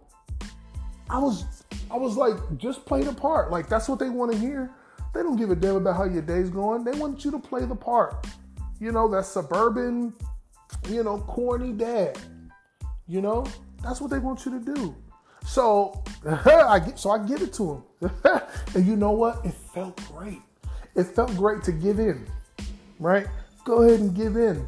[1.09, 1.45] I was
[1.91, 3.51] I was like, just play the part.
[3.51, 4.71] Like that's what they want to hear.
[5.13, 6.86] They don't give a damn about how your day's going.
[6.86, 8.25] They want you to play the part.
[8.79, 10.13] You know, that suburban,
[10.89, 12.17] you know, corny dad.
[13.07, 13.45] You know,
[13.84, 14.95] that's what they want you to do.
[15.45, 18.11] So I get, so I give it to him,
[18.75, 19.45] and you know what?
[19.45, 20.41] It felt great.
[20.95, 22.27] It felt great to give in,
[22.99, 23.27] right?
[23.65, 24.67] Go ahead and give in.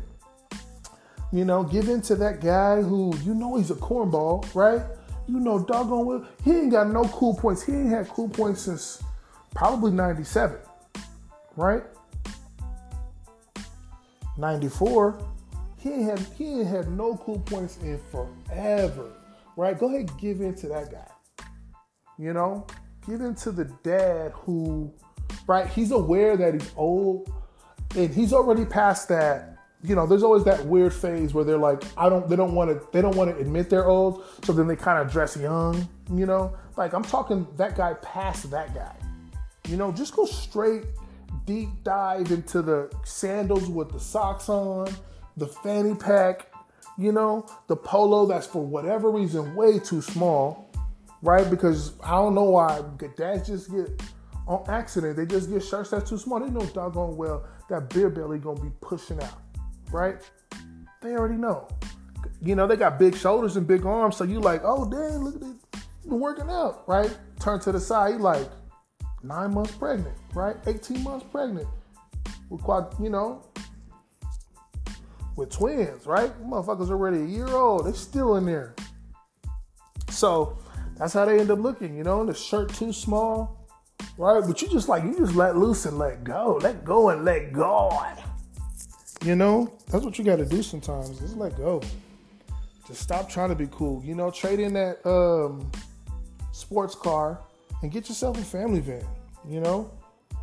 [1.32, 4.82] You know, give in to that guy who you know he's a cornball, right?
[5.28, 7.64] You know, doggone well, he ain't got no cool points.
[7.64, 9.02] He ain't had cool points since
[9.56, 10.58] probably 97,
[11.56, 11.84] right?
[14.38, 15.24] 94,
[15.84, 19.12] he ain't had he had no cool points in forever,
[19.58, 19.78] right?
[19.78, 21.46] Go ahead, give in to that guy.
[22.18, 22.66] You know,
[23.06, 24.94] give in to the dad who,
[25.46, 25.68] right?
[25.68, 27.30] He's aware that he's old,
[27.98, 29.58] and he's already past that.
[29.84, 32.70] You know, there's always that weird phase where they're like, I don't, they don't want
[32.70, 35.86] to, they don't want to admit they're old, so then they kind of dress young.
[36.10, 38.96] You know, like I'm talking that guy past that guy.
[39.68, 40.84] You know, just go straight
[41.46, 44.88] deep dive into the sandals with the socks on,
[45.38, 46.52] the fanny pack,
[46.98, 50.70] you know, the polo that's for whatever reason way too small,
[51.22, 51.50] right?
[51.50, 52.82] Because I don't know why
[53.18, 54.02] dads just get
[54.48, 56.40] on accident, they just get shirts that's too small.
[56.40, 59.42] They know doggone well that beer belly gonna be pushing out,
[59.92, 60.18] right?
[61.02, 61.68] They already know.
[62.42, 65.36] You know, they got big shoulders and big arms, so you like, oh dang, look
[65.36, 65.56] at this,
[66.06, 67.16] working out, right?
[67.40, 68.50] Turn to the side, you like,
[69.24, 70.56] nine months pregnant, right?
[70.68, 71.68] 18 months pregnant.
[72.50, 73.42] With quad, you know,
[75.36, 76.32] with twins, right?
[76.44, 77.86] Motherfuckers already a year old.
[77.86, 78.76] They still in there.
[80.10, 80.58] So
[80.98, 83.68] that's how they end up looking, you know, the shirt too small,
[84.18, 84.44] right?
[84.46, 86.60] But you just like you just let loose and let go.
[86.62, 88.22] Let go and let God.
[89.24, 91.20] You know, that's what you gotta do sometimes.
[91.20, 91.82] Just let go.
[92.88, 94.04] Just stop trying to be cool.
[94.04, 95.72] You know, trade in that um,
[96.52, 97.40] sports car
[97.82, 99.06] and get yourself a family van,
[99.48, 99.90] you know?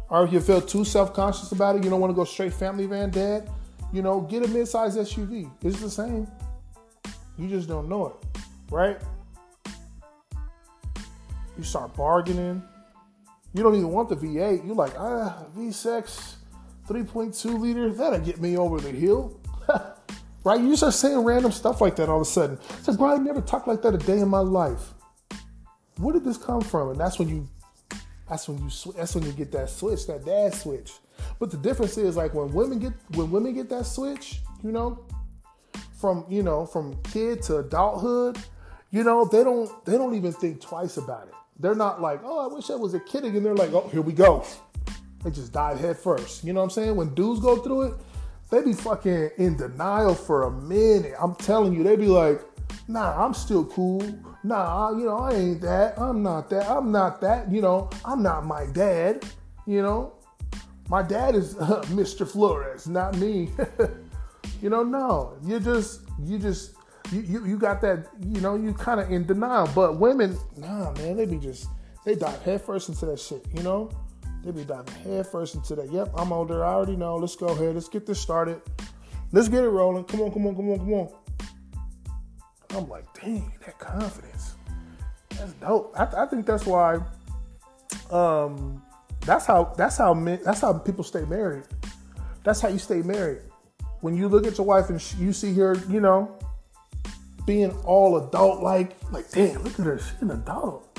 [0.08, 2.52] Or if you feel too self conscious about it, you don't want to go straight
[2.52, 3.48] family van, dad,
[3.92, 5.50] you know, get a mid size SUV.
[5.62, 6.26] It's the same.
[7.38, 8.98] You just don't know it, right?
[11.56, 12.62] You start bargaining.
[13.52, 14.64] You don't even want the V8.
[14.64, 16.34] You're like, ah, V6,
[16.88, 19.40] 3.2 liter, that'll get me over the hill.
[20.44, 20.60] right?
[20.60, 22.58] You start saying random stuff like that all of a sudden.
[22.78, 24.94] It's like, bro, I never talked like that a day in my life.
[25.98, 26.90] Where did this come from?
[26.90, 27.48] And that's when you
[28.28, 30.92] that's when you that's when you get that switch, that dad switch.
[31.38, 35.04] But the difference is like when women get when women get that switch, you know,
[35.92, 38.38] from you know from kid to adulthood,
[38.90, 41.34] you know they don't they don't even think twice about it.
[41.58, 43.42] They're not like, oh, I wish I was a kid again.
[43.42, 44.44] They're like, oh, here we go.
[45.22, 46.42] They just dive head first.
[46.42, 46.96] You know what I'm saying?
[46.96, 47.94] When dudes go through it,
[48.50, 51.14] they be fucking in denial for a minute.
[51.20, 52.40] I'm telling you, they be like,
[52.88, 54.02] nah, I'm still cool.
[54.42, 55.98] Nah, you know, I ain't that.
[55.98, 56.68] I'm not that.
[56.68, 57.50] I'm not that.
[57.52, 59.24] You know, I'm not my dad.
[59.66, 60.14] You know,
[60.90, 62.28] my dad is uh, Mr.
[62.28, 63.50] Flores, not me.
[64.60, 66.72] you know, no, you just, you just,
[67.12, 69.70] you, you, you got that, you know, you kind of in denial.
[69.72, 71.68] But women, nah, man, they be just,
[72.04, 73.88] they dive headfirst into that shit, you know?
[74.42, 75.92] They be diving headfirst into that.
[75.92, 76.64] Yep, I'm older.
[76.64, 77.16] I already know.
[77.16, 77.74] Let's go ahead.
[77.74, 78.60] Let's get this started.
[79.32, 80.04] Let's get it rolling.
[80.04, 81.08] Come on, come on, come on, come on.
[82.70, 84.54] I'm like, dang, that confidence.
[85.36, 85.94] That's dope.
[85.94, 87.00] I, I think that's why.
[88.10, 88.82] Um,
[89.22, 89.74] that's how.
[89.76, 90.14] That's how.
[90.14, 91.64] Men, that's how people stay married.
[92.44, 93.42] That's how you stay married.
[94.00, 96.38] When you look at your wife and you see her, you know,
[97.46, 98.96] being all adult like.
[99.10, 99.98] Like, damn, look at her.
[99.98, 100.98] She's an adult.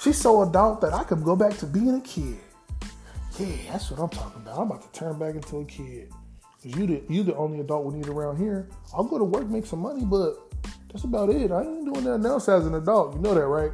[0.00, 2.38] She's so adult that I could go back to being a kid.
[3.38, 4.58] Yeah, that's what I'm talking about.
[4.58, 6.10] I'm about to turn back into a kid.
[6.62, 8.68] Cause you the you the only adult we need around here.
[8.94, 10.34] I'll go to work, make some money, but
[10.90, 11.50] that's about it.
[11.50, 13.14] I ain't doing nothing else as an adult.
[13.14, 13.72] You know that, right?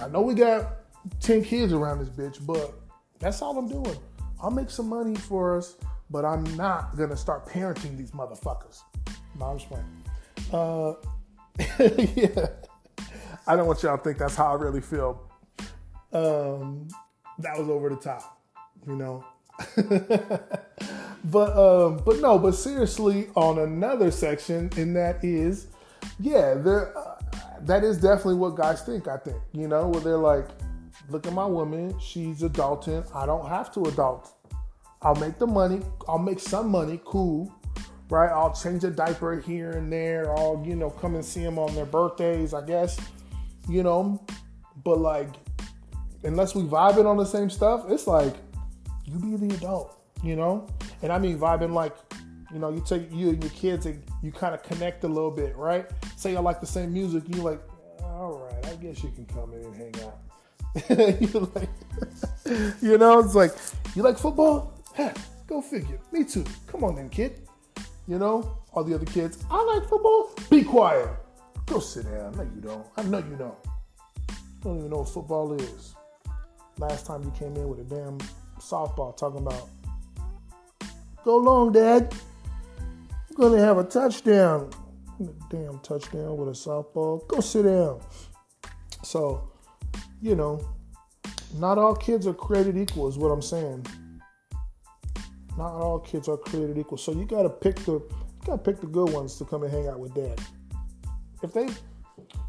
[0.00, 0.81] I know we got
[1.20, 2.74] 10 kids around this bitch, but
[3.18, 3.96] that's all I'm doing.
[4.40, 5.76] I'll make some money for us,
[6.10, 8.80] but I'm not gonna start parenting these motherfuckers.
[9.38, 10.02] No, I'm just playing.
[10.52, 10.94] Uh,
[12.16, 12.46] yeah.
[13.46, 15.22] I don't want y'all to think that's how I really feel.
[16.12, 16.88] Um,
[17.38, 18.40] that was over the top,
[18.86, 19.24] you know.
[21.24, 25.68] but um, but no, but seriously, on another section, and that is,
[26.20, 26.96] yeah, there.
[26.96, 27.18] Uh,
[27.62, 29.08] that is definitely what guys think.
[29.08, 30.48] I think you know, where they're like,
[31.12, 33.06] look at my woman, she's adulting.
[33.14, 34.32] I don't have to adult.
[35.02, 35.82] I'll make the money.
[36.08, 37.00] I'll make some money.
[37.04, 37.52] Cool,
[38.08, 38.30] right?
[38.30, 40.32] I'll change a diaper here and there.
[40.36, 42.54] I'll you know come and see them on their birthdays.
[42.54, 42.98] I guess,
[43.68, 44.24] you know,
[44.84, 45.28] but like,
[46.24, 48.34] unless we vibing on the same stuff, it's like
[49.04, 50.66] you be the adult, you know.
[51.02, 51.94] And I mean vibing like,
[52.52, 55.30] you know, you take you and your kids and you kind of connect a little
[55.30, 55.86] bit, right?
[56.16, 57.60] Say I like the same music, you like,
[58.02, 60.18] all right, I guess you can come in and hang out.
[60.90, 61.68] you like,
[62.82, 63.52] you know, it's like,
[63.94, 64.72] you like football?
[64.94, 65.16] Heck,
[65.46, 65.98] go figure.
[66.12, 66.44] Me too.
[66.66, 67.46] Come on then, kid.
[68.08, 70.34] You know, all the other kids, I like football.
[70.50, 71.08] Be quiet.
[71.66, 72.32] Go sit down.
[72.36, 72.86] No, you don't.
[72.96, 73.54] I know you don't.
[74.28, 75.94] You don't even know what football is.
[76.78, 78.18] Last time you came in with a damn
[78.58, 79.68] softball talking about,
[81.24, 82.14] go long, Dad.
[83.30, 84.70] I'm gonna have a touchdown.
[85.20, 87.26] A damn touchdown with a softball.
[87.28, 88.00] Go sit down.
[89.04, 89.51] So,
[90.22, 90.64] you know,
[91.58, 93.84] not all kids are created equal, is what I'm saying.
[95.58, 96.96] Not all kids are created equal.
[96.96, 99.88] So you gotta pick the you gotta pick the good ones to come and hang
[99.88, 100.40] out with dad.
[101.42, 101.68] If they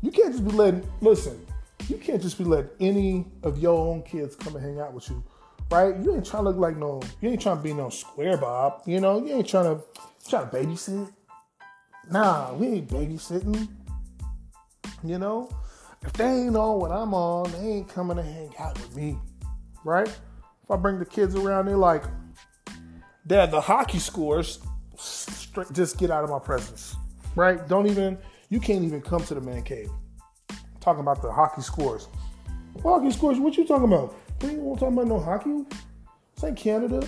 [0.02, 1.46] you can't just be letting listen,
[1.90, 5.10] you can't just be letting any of your own kids come and hang out with
[5.10, 5.22] you.
[5.72, 5.98] Right?
[5.98, 8.84] You ain't trying to look like no you ain't trying to be no square bob,
[8.86, 9.84] you know, you ain't trying to
[10.30, 11.12] trying to babysit.
[12.12, 13.68] Nah, we ain't babysitting.
[15.04, 15.50] You know?
[16.06, 19.18] If they ain't on what I'm on, they ain't coming to hang out with me.
[19.84, 20.08] Right?
[20.08, 22.04] If I bring the kids around, they're like,
[23.26, 24.60] Dad, the hockey scores,
[25.72, 26.96] just get out of my presence.
[27.36, 27.68] Right?
[27.68, 28.18] Don't even,
[28.50, 29.90] you can't even come to the man cave.
[30.50, 32.08] I'm talking about the hockey scores.
[32.82, 34.16] Hockey scores, what you talking about?
[34.42, 35.64] We ain't talking about no hockey.
[36.36, 37.08] This ain't Canada.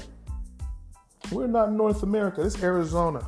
[1.31, 2.41] We're not North America.
[2.41, 3.27] It's Arizona.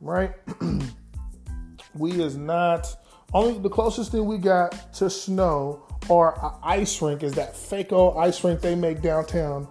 [0.00, 0.32] Right?
[1.94, 2.94] we is not
[3.32, 7.92] only the closest thing we got to snow or an ice rink is that fake
[7.92, 9.68] old ice rink they make downtown,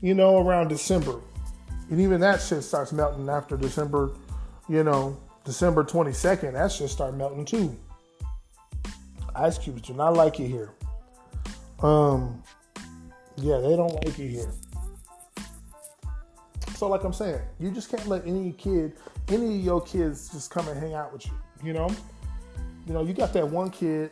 [0.00, 1.20] you know, around December.
[1.90, 4.10] And even that shit starts melting after December,
[4.68, 6.52] you know, December 22nd.
[6.52, 7.74] That shit start melting too.
[9.34, 10.74] Ice cubes do not like it here.
[11.80, 12.42] Um,
[13.36, 14.50] yeah, they don't like it here.
[16.74, 18.92] So, like I'm saying, you just can't let any kid,
[19.28, 21.32] any of your kids, just come and hang out with you.
[21.62, 21.88] You know,
[22.88, 24.10] you know, you got that one kid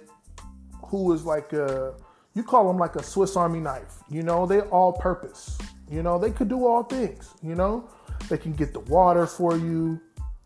[0.84, 1.94] who is like a,
[2.34, 4.02] you call them like a Swiss Army knife.
[4.10, 5.56] You know, they all purpose.
[5.90, 7.32] You know, they could do all things.
[7.42, 7.88] You know,
[8.28, 9.98] they can get the water for you.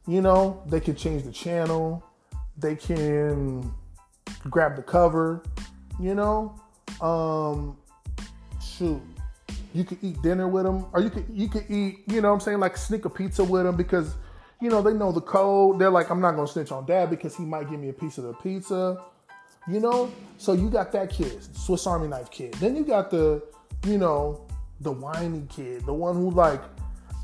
[0.07, 2.05] You know, they can change the channel.
[2.57, 3.75] They can
[4.49, 5.43] grab the cover.
[5.99, 6.55] You know,
[7.01, 7.77] um,
[8.63, 9.03] shoot,
[9.75, 12.05] you could eat dinner with them, or you could you could eat.
[12.07, 14.15] You know, I'm saying like sneak a pizza with them because
[14.61, 15.79] you know, they know the code.
[15.79, 18.19] They're like, I'm not gonna snitch on dad because he might give me a piece
[18.19, 19.03] of the pizza.
[19.69, 20.13] You know?
[20.39, 22.55] So you got that kid, Swiss Army knife kid.
[22.55, 23.43] Then you got the,
[23.87, 24.47] you know,
[24.81, 26.63] the whiny kid, the one who like,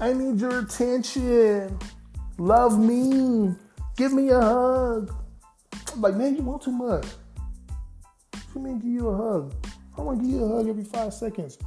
[0.01, 1.79] I need your attention.
[2.39, 3.55] Love me.
[3.97, 5.15] Give me a hug.
[5.93, 7.07] I'm like, man, you want too much.
[8.53, 9.55] What mean give you a hug?
[9.97, 11.59] I want to give you a hug every five seconds.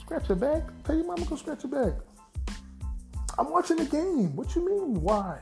[0.00, 0.62] Scratch your back.
[0.84, 2.00] Tell your mama go scratch your back.
[3.38, 4.34] I'm watching the game.
[4.34, 5.00] What you mean?
[5.00, 5.38] Why?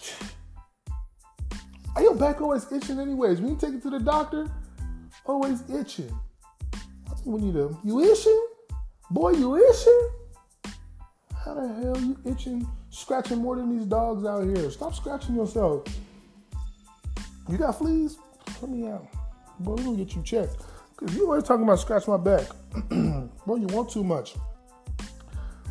[1.96, 3.40] Are your back always itching anyways?
[3.40, 4.48] When you take it to the doctor,
[5.26, 6.10] always itching.
[6.72, 8.46] I think We need to, you itching?
[9.10, 10.08] Boy, you itching?
[11.44, 14.70] How the hell you itching, scratching more than these dogs out here?
[14.70, 15.82] Stop scratching yourself.
[17.48, 18.18] You got fleas?
[18.62, 19.06] Let me out.
[19.58, 20.56] Boy, we're gonna get you checked.
[20.96, 22.46] Cause you always talking about scratch my back.
[22.90, 24.36] Boy, you want too much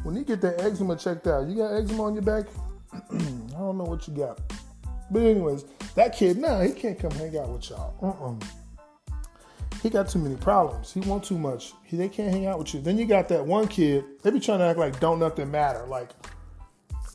[0.04, 2.46] when you get that eczema checked out, you got eczema on your back?
[2.94, 3.18] I
[3.58, 4.40] don't know what you got.
[5.12, 7.94] But anyways, that kid, nah, he can't come hang out with y'all.
[8.02, 9.16] Uh-uh.
[9.82, 10.92] He got too many problems.
[10.92, 11.74] He want too much.
[11.86, 12.82] He, they can't hang out with you.
[12.82, 15.86] Then you got that one kid, they be trying to act like don't nothing matter.
[15.86, 16.10] Like,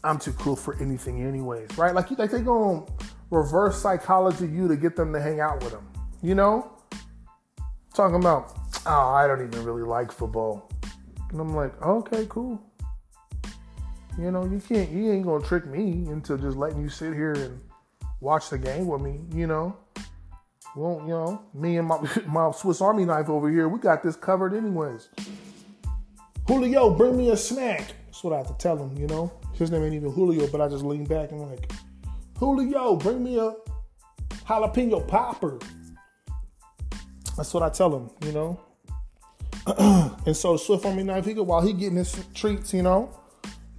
[0.03, 1.95] I'm too cool for anything, anyways, right?
[1.95, 2.85] Like, like they gonna
[3.30, 5.87] reverse psychology you to get them to hang out with them,
[6.22, 6.70] you know?
[7.95, 8.53] Talking about,
[8.87, 10.70] oh, I don't even really like football,
[11.30, 12.61] and I'm like, okay, cool.
[14.18, 17.32] You know, you can't, you ain't gonna trick me into just letting you sit here
[17.32, 17.60] and
[18.20, 19.76] watch the game with me, you know?
[20.76, 24.16] Well, you know, me and my, my Swiss Army knife over here, we got this
[24.16, 25.08] covered anyways.
[26.46, 27.94] Julio, bring me a snack.
[28.06, 29.32] That's what I have to tell him, you know?
[29.54, 31.72] His name ain't even Julio, but I just lean back and like,
[32.38, 33.54] Julio, bring me a
[34.46, 35.58] jalapeno popper.
[37.36, 38.60] That's what I tell him, you know?
[40.26, 43.10] and so Swiss Army knife, he go, while he getting his treats, you know,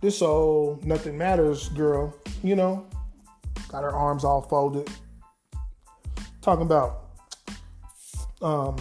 [0.05, 2.85] this old nothing matters girl, you know,
[3.69, 4.87] got her arms all folded,
[6.43, 7.05] talking about
[8.43, 8.77] um,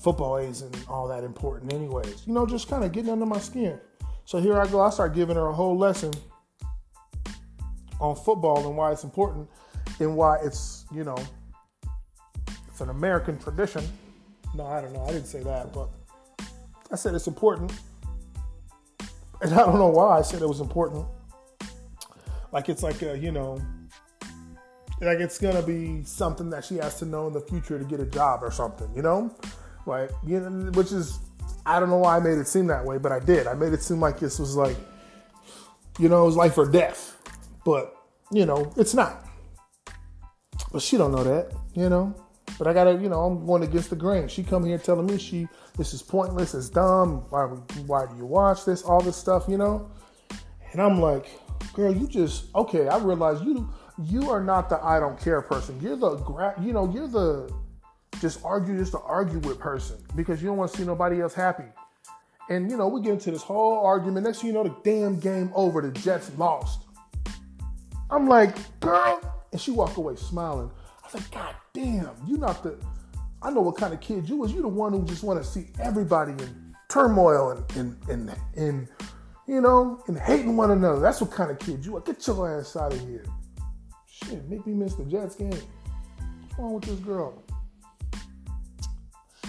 [0.00, 2.24] football isn't all that important, anyways.
[2.24, 3.80] You know, just kind of getting under my skin.
[4.24, 4.80] So here I go.
[4.80, 6.12] I start giving her a whole lesson
[8.00, 9.50] on football and why it's important
[9.98, 11.18] and why it's, you know,
[12.68, 13.84] it's an American tradition.
[14.54, 15.02] No, I don't know.
[15.02, 15.88] I didn't say that, but
[16.92, 17.72] I said it's important.
[19.42, 21.06] And I don't know why I said it was important.
[22.52, 23.60] Like it's like a, you know,
[25.00, 28.00] like it's gonna be something that she has to know in the future to get
[28.00, 29.34] a job or something, you know?
[29.86, 31.18] Like, you know, which is
[31.64, 33.46] I don't know why I made it seem that way, but I did.
[33.46, 34.76] I made it seem like this was like,
[35.98, 37.16] you know, it was life or death.
[37.64, 37.94] But,
[38.32, 39.26] you know, it's not.
[40.72, 42.14] But she don't know that, you know.
[42.60, 44.28] But I gotta, you know, I'm going against the grain.
[44.28, 45.48] She come here telling me she
[45.78, 47.24] this is pointless, it's dumb.
[47.30, 47.44] Why
[47.86, 48.82] why do you watch this?
[48.82, 49.90] All this stuff, you know.
[50.72, 51.40] And I'm like,
[51.72, 52.86] girl, you just okay.
[52.86, 53.66] I realize you
[54.04, 55.80] you are not the I don't care person.
[55.80, 57.50] You're the gra- you know you're the
[58.20, 61.32] just argue just to argue with person because you don't want to see nobody else
[61.32, 61.64] happy.
[62.50, 64.26] And you know we get into this whole argument.
[64.26, 65.80] Next thing you know, the damn game over.
[65.80, 66.82] The Jets lost.
[68.10, 69.18] I'm like, girl,
[69.50, 70.70] and she walk away smiling.
[71.12, 72.78] Was like, God damn, you not the.
[73.42, 74.52] I know what kind of kid you was.
[74.52, 78.88] You the one who just want to see everybody in turmoil and and and, and
[79.46, 81.00] you know and hating one another.
[81.00, 82.00] That's what kind of kid you are.
[82.00, 83.24] Get your ass out of here.
[84.06, 85.50] Shit, make me miss the Jets game.
[85.50, 87.42] What's wrong with this girl?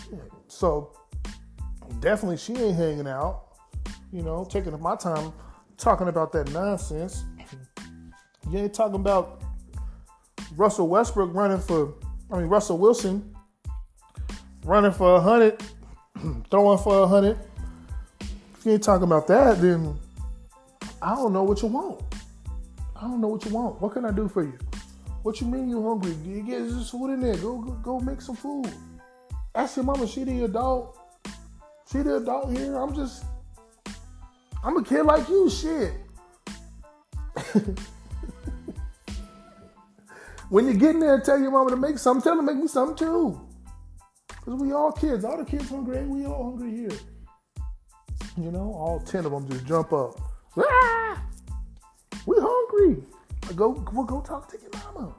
[0.03, 0.31] Shit.
[0.47, 0.95] So
[1.99, 3.43] definitely she ain't hanging out.
[4.13, 5.33] You know, taking up my time
[5.77, 7.23] talking about that nonsense.
[8.49, 9.40] You ain't talking about
[10.55, 11.93] Russell Westbrook running for,
[12.31, 13.35] I mean, Russell Wilson
[14.63, 15.61] running for a hundred,
[16.49, 17.37] throwing for a hundred.
[18.19, 19.97] If you ain't talking about that, then
[21.01, 22.01] I don't know what you want.
[22.95, 23.81] I don't know what you want.
[23.81, 24.57] What can I do for you?
[25.23, 26.15] What you mean you hungry?
[26.23, 27.35] You get some food in there.
[27.37, 28.71] Go, go, go make some food.
[29.55, 30.07] Ask your mama.
[30.07, 30.97] She the adult.
[31.91, 32.77] She the adult here.
[32.77, 33.23] I'm just.
[34.63, 35.49] I'm a kid like you.
[35.49, 35.93] Shit.
[40.51, 42.45] when you get in there and tell your mama to make something, tell her to
[42.45, 43.39] make me something too.
[44.27, 45.23] Because we all kids.
[45.23, 46.03] All the kids hungry.
[46.03, 46.99] We all hungry here.
[48.35, 50.19] You know, all 10 of them just jump up.
[50.57, 51.23] Ah!
[52.25, 53.01] We hungry.
[53.49, 55.15] I go, we'll go talk to your mama.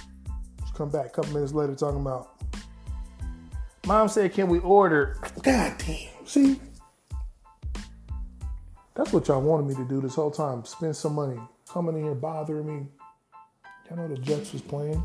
[0.00, 2.42] She come back a couple minutes later talking about,
[3.86, 5.18] Mom said, can we order?
[5.42, 6.26] God damn.
[6.26, 6.58] See?
[8.94, 10.64] That's what y'all wanted me to do this whole time.
[10.64, 11.38] Spend some money.
[11.68, 12.86] Coming in here bothering me.
[13.90, 15.02] Y'all know the Jets was playing.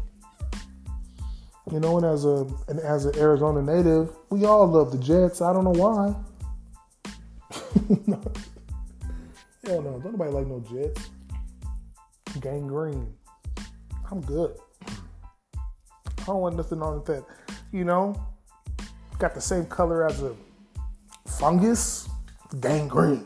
[1.71, 5.41] You know, and as a and as an Arizona native, we all love the Jets.
[5.41, 6.13] I don't know why.
[9.65, 11.09] Hell no, don't nobody like no Jets.
[12.39, 13.11] Gang green.
[14.11, 14.55] I'm good.
[14.85, 17.25] I don't want nothing on that.
[17.71, 18.15] You know,
[19.17, 20.35] got the same color as a
[21.25, 22.07] fungus.
[22.59, 23.25] Gangrene.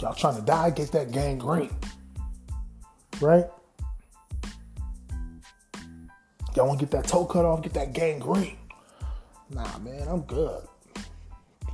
[0.00, 0.70] Y'all trying to die?
[0.70, 1.74] Get that gangrene.
[3.20, 3.46] Right?
[6.56, 7.60] Y'all want to get that toe cut off?
[7.60, 8.56] Get that gangrene.
[9.50, 10.62] Nah, man, I'm good.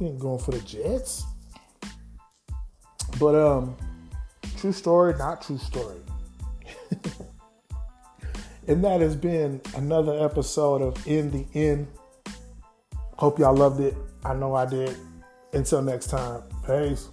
[0.00, 1.24] You ain't going for the Jets.
[3.20, 3.76] But um,
[4.56, 6.00] true story, not true story.
[8.66, 11.86] and that has been another episode of In the End.
[13.18, 13.94] Hope y'all loved it.
[14.24, 14.96] I know I did.
[15.52, 17.08] Until next time, peace.